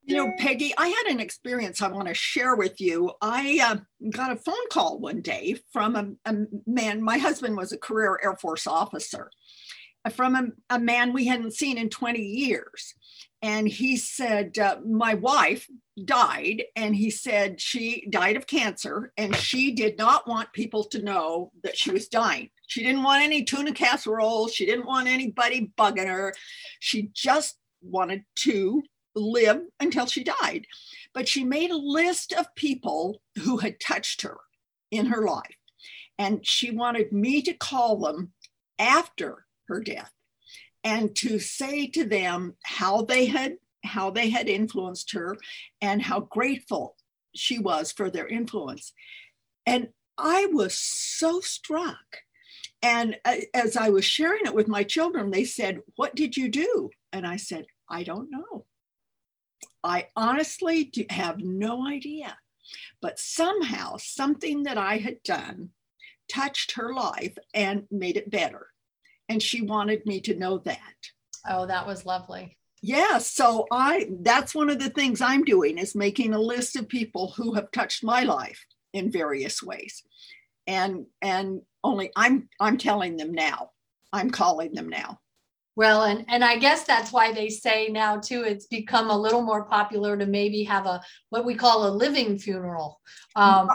You 0.04 0.18
know, 0.18 0.34
Peggy, 0.40 0.74
I 0.78 0.88
had 0.88 1.14
an 1.14 1.20
experience 1.20 1.82
I 1.82 1.88
want 1.88 2.08
to 2.08 2.14
share 2.14 2.56
with 2.56 2.82
you. 2.82 3.12
I 3.22 3.60
uh, 3.64 4.10
got 4.10 4.32
a 4.32 4.36
phone 4.36 4.68
call 4.72 5.00
one 5.00 5.22
day 5.22 5.58
from 5.72 5.96
a, 5.96 6.30
a, 6.30 6.36
man. 6.66 7.04
My 7.04 7.20
husband 7.20 7.56
was 7.56 7.72
a 7.72 7.78
career 7.78 8.20
Air 8.24 8.36
Force 8.36 8.66
officer, 8.66 9.30
from 10.12 10.36
a, 10.36 10.76
a 10.76 10.80
man 10.80 11.14
we 11.14 11.28
hadn't 11.28 11.54
seen 11.54 11.78
in 11.78 11.90
20 11.90 12.20
years. 12.20 12.96
And 13.44 13.68
he 13.68 13.98
said, 13.98 14.58
uh, 14.58 14.78
My 14.86 15.14
wife 15.14 15.68
died, 16.04 16.64
and 16.76 16.96
he 16.96 17.10
said 17.10 17.62
she 17.62 18.08
died 18.10 18.38
of 18.38 18.48
cancer, 18.48 19.14
and 19.18 19.36
she 19.36 19.72
did 19.72 19.98
not 19.98 20.28
want 20.28 20.54
people 20.54 20.84
to 20.86 21.02
know 21.02 21.52
that 21.64 21.78
she 21.78 21.92
was 21.92 22.08
dying. 22.08 22.50
She 22.68 22.84
didn't 22.84 23.04
want 23.04 23.24
any 23.24 23.44
tuna 23.44 23.74
casserole. 23.74 24.48
She 24.48 24.66
didn't 24.66 24.86
want 24.86 25.08
anybody 25.08 25.72
bugging 25.78 26.08
her. 26.08 26.34
She 26.80 27.10
just 27.14 27.58
wanted 27.82 28.24
to 28.38 28.84
live 29.16 29.62
until 29.80 30.06
she 30.06 30.24
died. 30.24 30.66
But 31.14 31.28
she 31.28 31.44
made 31.44 31.72
a 31.72 31.78
list 31.78 32.34
of 32.34 32.56
people 32.56 33.22
who 33.44 33.58
had 33.58 33.80
touched 33.80 34.22
her 34.22 34.38
in 34.92 35.08
her 35.08 35.26
life. 35.26 35.56
And 36.18 36.46
she 36.46 36.72
wanted 36.72 37.12
me 37.12 37.42
to 37.44 37.54
call 37.54 37.98
them 37.98 38.34
after 38.78 39.46
her 39.68 39.82
death 39.82 40.12
and 40.84 41.16
to 41.16 41.40
say 41.40 41.88
to 41.88 42.06
them 42.06 42.56
how 42.64 43.04
they 43.04 43.26
had 43.26 43.58
how 43.84 44.12
they 44.12 44.30
had 44.30 44.48
influenced 44.48 45.12
her 45.14 45.36
and 45.82 46.04
how 46.04 46.20
grateful 46.20 46.96
she 47.36 47.58
was 47.58 47.92
for 47.92 48.12
their 48.12 48.28
influence. 48.28 48.94
And 49.66 49.90
I 50.18 50.48
was 50.48 50.78
so 50.78 51.40
struck. 51.40 51.98
And 52.84 53.18
as 53.54 53.76
I 53.76 53.90
was 53.90 54.06
sharing 54.06 54.46
it 54.46 54.54
with 54.54 54.68
my 54.68 54.84
children, 54.84 55.32
they 55.32 55.46
said, 55.46 55.82
What 55.96 56.16
did 56.16 56.38
you 56.38 56.50
do? 56.50 56.90
And 57.12 57.26
I 57.26 57.38
said, 57.38 57.66
I 57.90 58.04
don't 58.04 58.30
know. 58.32 58.66
I 59.84 60.08
honestly 60.16 60.92
have 61.10 61.40
no 61.40 61.88
idea. 61.88 62.38
But 63.02 63.20
somehow, 63.20 63.98
something 63.98 64.64
that 64.64 64.78
I 64.78 64.98
had 64.98 65.24
done 65.24 65.70
touched 66.30 66.74
her 66.74 66.94
life 66.94 67.38
and 67.54 67.88
made 67.92 68.18
it 68.18 68.32
better. 68.32 68.68
And 69.28 69.42
she 69.42 69.62
wanted 69.62 70.06
me 70.06 70.22
to 70.22 70.36
know 70.36 70.60
that. 70.60 70.96
Oh, 71.50 71.66
that 71.66 71.88
was 71.88 72.06
lovely. 72.06 72.58
Yeah, 72.82 73.20
so 73.20 73.68
I 73.72 74.10
that's 74.22 74.56
one 74.56 74.70
of 74.70 74.80
the 74.80 74.90
things 74.90 75.22
I'm 75.22 75.44
doing 75.44 75.78
is 75.78 75.94
making 75.94 76.34
a 76.34 76.40
list 76.40 76.76
of 76.76 76.90
people 76.90 77.34
who 77.38 77.54
have 77.54 77.72
touched 77.72 78.04
my 78.04 78.24
life 78.24 78.66
in 78.92 79.12
various 79.12 79.62
ways. 79.62 80.04
And 80.66 81.06
and 81.22 81.62
only 81.84 82.12
I'm 82.16 82.50
I'm 82.60 82.78
telling 82.78 83.18
them 83.18 83.34
now. 83.34 83.72
I'm 84.12 84.32
calling 84.32 84.74
them 84.74 84.90
now. 84.90 85.20
Well, 85.76 86.04
and 86.04 86.26
and 86.28 86.44
I 86.44 86.58
guess 86.58 86.84
that's 86.84 87.14
why 87.14 87.32
they 87.32 87.50
say 87.50 87.88
now 87.88 88.18
too. 88.18 88.44
It's 88.44 88.68
become 88.68 89.10
a 89.10 89.18
little 89.18 89.42
more 89.42 89.66
popular 89.66 90.18
to 90.18 90.26
maybe 90.26 90.64
have 90.64 90.86
a 90.86 91.02
what 91.30 91.46
we 91.46 91.56
call 91.56 91.88
a 91.88 91.92
living 91.92 92.38
funeral. 92.38 93.00
Um, 93.36 93.70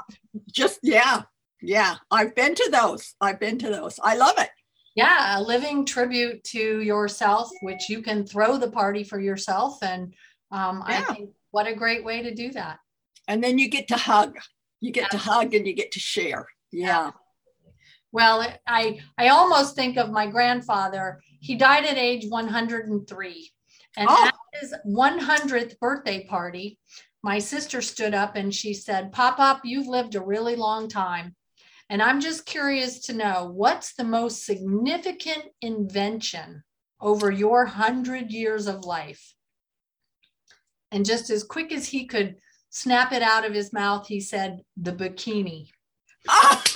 Just 0.52 0.80
yeah, 0.82 1.22
yeah. 1.62 1.96
I've 2.10 2.34
been 2.34 2.54
to 2.54 2.68
those. 2.70 3.14
I've 3.20 3.40
been 3.40 3.58
to 3.58 3.70
those. 3.70 3.98
I 4.02 4.16
love 4.16 4.34
it. 4.38 4.50
Yeah, 4.94 5.38
a 5.38 5.42
living 5.42 5.84
tribute 5.84 6.44
to 6.44 6.80
yourself, 6.80 7.50
which 7.62 7.88
you 7.88 8.02
can 8.02 8.26
throw 8.26 8.56
the 8.58 8.70
party 8.70 9.02
for 9.04 9.18
yourself, 9.18 9.82
and 9.82 10.14
um, 10.50 10.84
yeah. 10.88 11.04
I 11.08 11.14
think 11.14 11.30
what 11.50 11.66
a 11.66 11.74
great 11.74 12.04
way 12.04 12.22
to 12.22 12.34
do 12.34 12.50
that. 12.52 12.78
And 13.28 13.42
then 13.42 13.58
you 13.58 13.68
get 13.68 13.88
to 13.88 13.96
hug. 13.96 14.36
You 14.80 14.92
get 14.92 15.06
Absolutely. 15.06 15.24
to 15.24 15.32
hug 15.32 15.54
and 15.54 15.66
you 15.66 15.72
get 15.72 15.92
to 15.92 16.00
share. 16.00 16.46
Yeah. 16.70 17.12
Well, 18.12 18.46
I 18.66 19.00
I 19.18 19.28
almost 19.28 19.74
think 19.74 19.96
of 19.96 20.10
my 20.10 20.26
grandfather 20.26 21.20
he 21.40 21.54
died 21.54 21.84
at 21.84 21.96
age 21.96 22.26
103. 22.28 23.50
And 23.98 24.08
oh. 24.10 24.26
at 24.26 24.34
his 24.60 24.74
100th 24.86 25.78
birthday 25.78 26.26
party, 26.26 26.78
my 27.22 27.38
sister 27.38 27.80
stood 27.80 28.14
up 28.14 28.36
and 28.36 28.54
she 28.54 28.74
said, 28.74 29.12
Pop 29.12 29.38
Up, 29.38 29.62
you've 29.64 29.86
lived 29.86 30.14
a 30.14 30.20
really 30.20 30.54
long 30.54 30.88
time. 30.88 31.34
And 31.88 32.02
I'm 32.02 32.20
just 32.20 32.46
curious 32.46 33.00
to 33.06 33.14
know 33.14 33.50
what's 33.52 33.94
the 33.94 34.04
most 34.04 34.44
significant 34.44 35.44
invention 35.62 36.62
over 37.00 37.30
your 37.30 37.64
hundred 37.64 38.30
years 38.30 38.66
of 38.66 38.84
life? 38.84 39.34
And 40.90 41.04
just 41.04 41.30
as 41.30 41.44
quick 41.44 41.72
as 41.72 41.88
he 41.88 42.06
could 42.06 42.36
snap 42.70 43.12
it 43.12 43.22
out 43.22 43.44
of 43.44 43.54
his 43.54 43.72
mouth, 43.72 44.06
he 44.06 44.20
said, 44.20 44.60
The 44.76 44.92
bikini. 44.92 45.68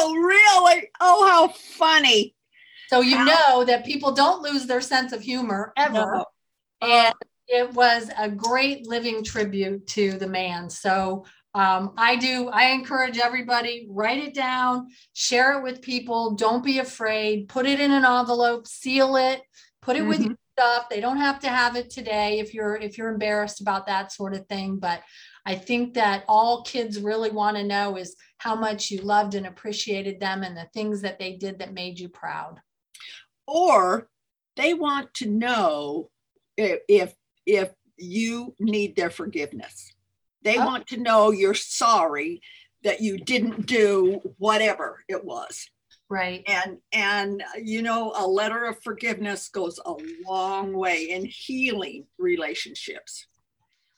Oh, 0.00 0.14
really? 0.14 0.90
Oh, 1.00 1.26
how 1.26 1.48
funny. 1.48 2.36
So 2.88 3.00
you 3.00 3.22
know 3.24 3.64
that 3.64 3.84
people 3.84 4.12
don't 4.12 4.42
lose 4.42 4.66
their 4.66 4.80
sense 4.80 5.12
of 5.12 5.20
humor 5.20 5.72
ever. 5.76 5.92
No. 5.92 6.24
And 6.80 7.14
it 7.48 7.72
was 7.72 8.10
a 8.18 8.28
great 8.28 8.86
living 8.86 9.24
tribute 9.24 9.86
to 9.88 10.12
the 10.12 10.28
man. 10.28 10.70
So 10.70 11.24
um, 11.54 11.94
I 11.96 12.16
do, 12.16 12.48
I 12.48 12.66
encourage 12.66 13.18
everybody, 13.18 13.86
write 13.90 14.22
it 14.22 14.34
down, 14.34 14.88
share 15.14 15.58
it 15.58 15.62
with 15.62 15.82
people. 15.82 16.34
Don't 16.34 16.64
be 16.64 16.78
afraid. 16.78 17.48
Put 17.48 17.66
it 17.66 17.80
in 17.80 17.90
an 17.90 18.04
envelope, 18.04 18.66
seal 18.66 19.16
it, 19.16 19.42
put 19.82 19.96
it 19.96 20.06
with 20.06 20.20
Mhm. 20.20 20.26
your 20.26 20.38
stuff. 20.56 20.88
They 20.88 21.00
don't 21.00 21.16
have 21.16 21.40
to 21.40 21.48
have 21.48 21.74
it 21.76 21.90
today 21.90 22.38
if 22.38 22.52
you're 22.52 22.76
if 22.76 22.98
you're 22.98 23.08
embarrassed 23.10 23.60
about 23.60 23.86
that 23.86 24.12
sort 24.12 24.34
of 24.34 24.46
thing. 24.46 24.76
But 24.78 25.02
I 25.46 25.54
think 25.54 25.94
that 25.94 26.24
all 26.28 26.62
kids 26.62 27.00
really 27.00 27.30
want 27.30 27.56
to 27.56 27.64
know 27.64 27.96
is 27.96 28.14
how 28.36 28.54
much 28.54 28.90
you 28.90 29.00
loved 29.00 29.34
and 29.34 29.46
appreciated 29.46 30.20
them 30.20 30.42
and 30.42 30.56
the 30.56 30.68
things 30.74 31.00
that 31.02 31.18
they 31.18 31.34
did 31.34 31.58
that 31.60 31.72
made 31.72 31.98
you 31.98 32.08
proud. 32.08 32.60
Or 33.48 34.08
they 34.56 34.74
want 34.74 35.14
to 35.14 35.26
know 35.26 36.10
if 36.56 37.14
if, 37.46 37.70
you 38.00 38.54
need 38.60 38.94
their 38.94 39.10
forgiveness. 39.10 39.92
They 40.42 40.56
Oh. 40.56 40.64
want 40.64 40.86
to 40.88 40.98
know 40.98 41.32
you're 41.32 41.52
sorry 41.54 42.40
that 42.84 43.00
you 43.00 43.18
didn't 43.18 43.66
do 43.66 44.20
whatever 44.38 45.02
it 45.08 45.24
was. 45.24 45.68
Right. 46.10 46.42
and 46.46 46.78
and 46.92 47.42
you 47.62 47.82
know 47.82 48.12
a 48.16 48.26
letter 48.26 48.64
of 48.66 48.80
forgiveness 48.82 49.48
goes 49.48 49.78
a 49.84 49.94
long 50.26 50.72
way 50.72 51.10
in 51.10 51.24
healing 51.26 52.06
relationships 52.18 53.26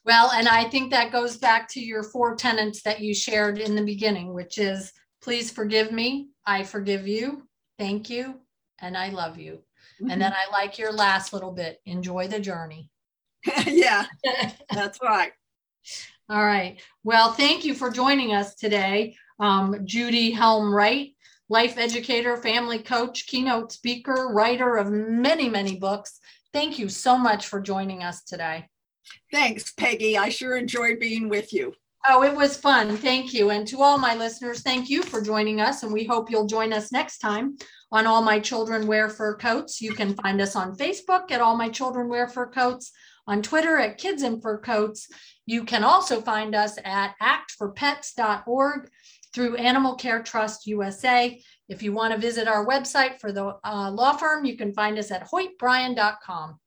Well, 0.04 0.30
and 0.32 0.48
I 0.48 0.64
think 0.70 0.90
that 0.90 1.12
goes 1.12 1.36
back 1.36 1.68
to 1.72 1.80
your 1.80 2.02
four 2.02 2.34
tenets 2.36 2.82
that 2.82 3.00
you 3.00 3.14
shared 3.14 3.58
in 3.58 3.76
the 3.76 3.84
beginning, 3.84 4.32
which 4.34 4.56
is 4.58 4.92
please 5.20 5.50
forgive 5.52 5.92
me, 5.92 6.30
I 6.46 6.64
forgive 6.64 7.06
you, 7.06 7.46
thank 7.78 8.08
you, 8.10 8.40
and 8.80 8.96
I 8.96 9.10
love 9.10 9.38
you. 9.38 9.60
And 10.08 10.20
then 10.20 10.32
I 10.32 10.50
like 10.50 10.78
your 10.78 10.92
last 10.92 11.32
little 11.32 11.52
bit 11.52 11.80
enjoy 11.84 12.28
the 12.28 12.40
journey. 12.40 12.88
yeah 13.66 14.06
that's 14.72 14.98
right 15.02 15.32
All 16.28 16.44
right. 16.44 16.80
Well, 17.04 17.32
thank 17.32 17.64
you 17.64 17.74
for 17.74 17.90
joining 17.90 18.34
us 18.34 18.54
today. 18.54 19.16
Um, 19.40 19.80
Judy 19.84 20.30
Helm 20.30 20.72
Wright, 20.72 21.10
life 21.48 21.76
educator, 21.76 22.36
family 22.36 22.78
coach, 22.78 23.26
keynote 23.26 23.72
speaker, 23.72 24.28
writer 24.32 24.76
of 24.76 24.90
many, 24.92 25.48
many 25.48 25.76
books. 25.76 26.20
Thank 26.52 26.78
you 26.78 26.88
so 26.88 27.18
much 27.18 27.46
for 27.48 27.60
joining 27.60 28.02
us 28.02 28.22
today. 28.22 28.68
thanks 29.32 29.72
peggy 29.72 30.16
i 30.16 30.28
sure 30.28 30.56
enjoyed 30.56 30.98
being 31.00 31.28
with 31.28 31.52
you 31.52 31.72
Oh, 32.08 32.22
it 32.22 32.34
was 32.34 32.56
fun. 32.56 32.96
Thank 32.96 33.34
you. 33.34 33.50
And 33.50 33.68
to 33.68 33.82
all 33.82 33.98
my 33.98 34.14
listeners, 34.14 34.62
thank 34.62 34.88
you 34.88 35.02
for 35.02 35.20
joining 35.20 35.60
us. 35.60 35.82
And 35.82 35.92
we 35.92 36.04
hope 36.04 36.30
you'll 36.30 36.46
join 36.46 36.72
us 36.72 36.90
next 36.90 37.18
time 37.18 37.58
on 37.92 38.06
All 38.06 38.22
My 38.22 38.38
Children 38.38 38.86
Wear 38.86 39.08
Fur 39.08 39.36
Coats. 39.36 39.80
You 39.80 39.92
can 39.92 40.14
find 40.14 40.40
us 40.40 40.56
on 40.56 40.76
Facebook 40.76 41.30
at 41.30 41.40
All 41.40 41.56
My 41.56 41.68
Children 41.68 42.08
Wear 42.08 42.28
Fur 42.28 42.46
Coats, 42.46 42.92
on 43.26 43.42
Twitter 43.42 43.78
at 43.78 43.98
Kids 43.98 44.22
in 44.22 44.40
Fur 44.40 44.58
Coats. 44.58 45.08
You 45.46 45.64
can 45.64 45.84
also 45.84 46.20
find 46.20 46.54
us 46.54 46.78
at 46.84 47.14
actforpets.org 47.22 48.90
through 49.32 49.56
Animal 49.56 49.94
Care 49.94 50.22
Trust 50.22 50.66
USA. 50.66 51.40
If 51.68 51.82
you 51.82 51.92
want 51.92 52.12
to 52.12 52.20
visit 52.20 52.48
our 52.48 52.66
website 52.66 53.20
for 53.20 53.30
the 53.32 53.56
uh, 53.64 53.90
law 53.90 54.12
firm, 54.12 54.44
you 54.44 54.56
can 54.56 54.72
find 54.72 54.98
us 54.98 55.10
at 55.10 55.28
hoytbryan.com. 55.28 56.58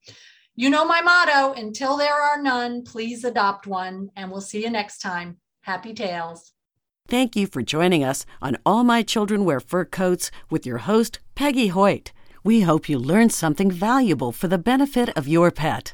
You 0.56 0.70
know 0.70 0.86
my 0.86 1.02
motto 1.02 1.60
until 1.60 1.98
there 1.98 2.14
are 2.14 2.42
none, 2.42 2.84
please 2.84 3.24
adopt 3.24 3.68
one. 3.68 4.10
And 4.16 4.32
we'll 4.32 4.42
see 4.42 4.64
you 4.64 4.70
next 4.70 5.00
time. 5.00 5.38
Happy 5.62 5.94
tales. 5.94 6.53
Thank 7.08 7.36
you 7.36 7.48
for 7.48 7.62
joining 7.62 8.04
us 8.04 8.26
on 8.42 8.58
All 8.66 8.84
My 8.86 9.04
Children 9.04 9.44
Wear 9.44 9.60
Fur 9.60 9.84
Coats 9.84 10.32
with 10.50 10.66
your 10.66 10.80
host, 10.80 11.20
Peggy 11.36 11.68
Hoyt. 11.68 12.14
We 12.46 12.62
hope 12.62 12.88
you 12.88 12.98
learned 12.98 13.34
something 13.34 13.70
valuable 13.70 14.32
for 14.32 14.48
the 14.48 14.58
benefit 14.58 15.10
of 15.10 15.28
your 15.28 15.52
pet. 15.52 15.94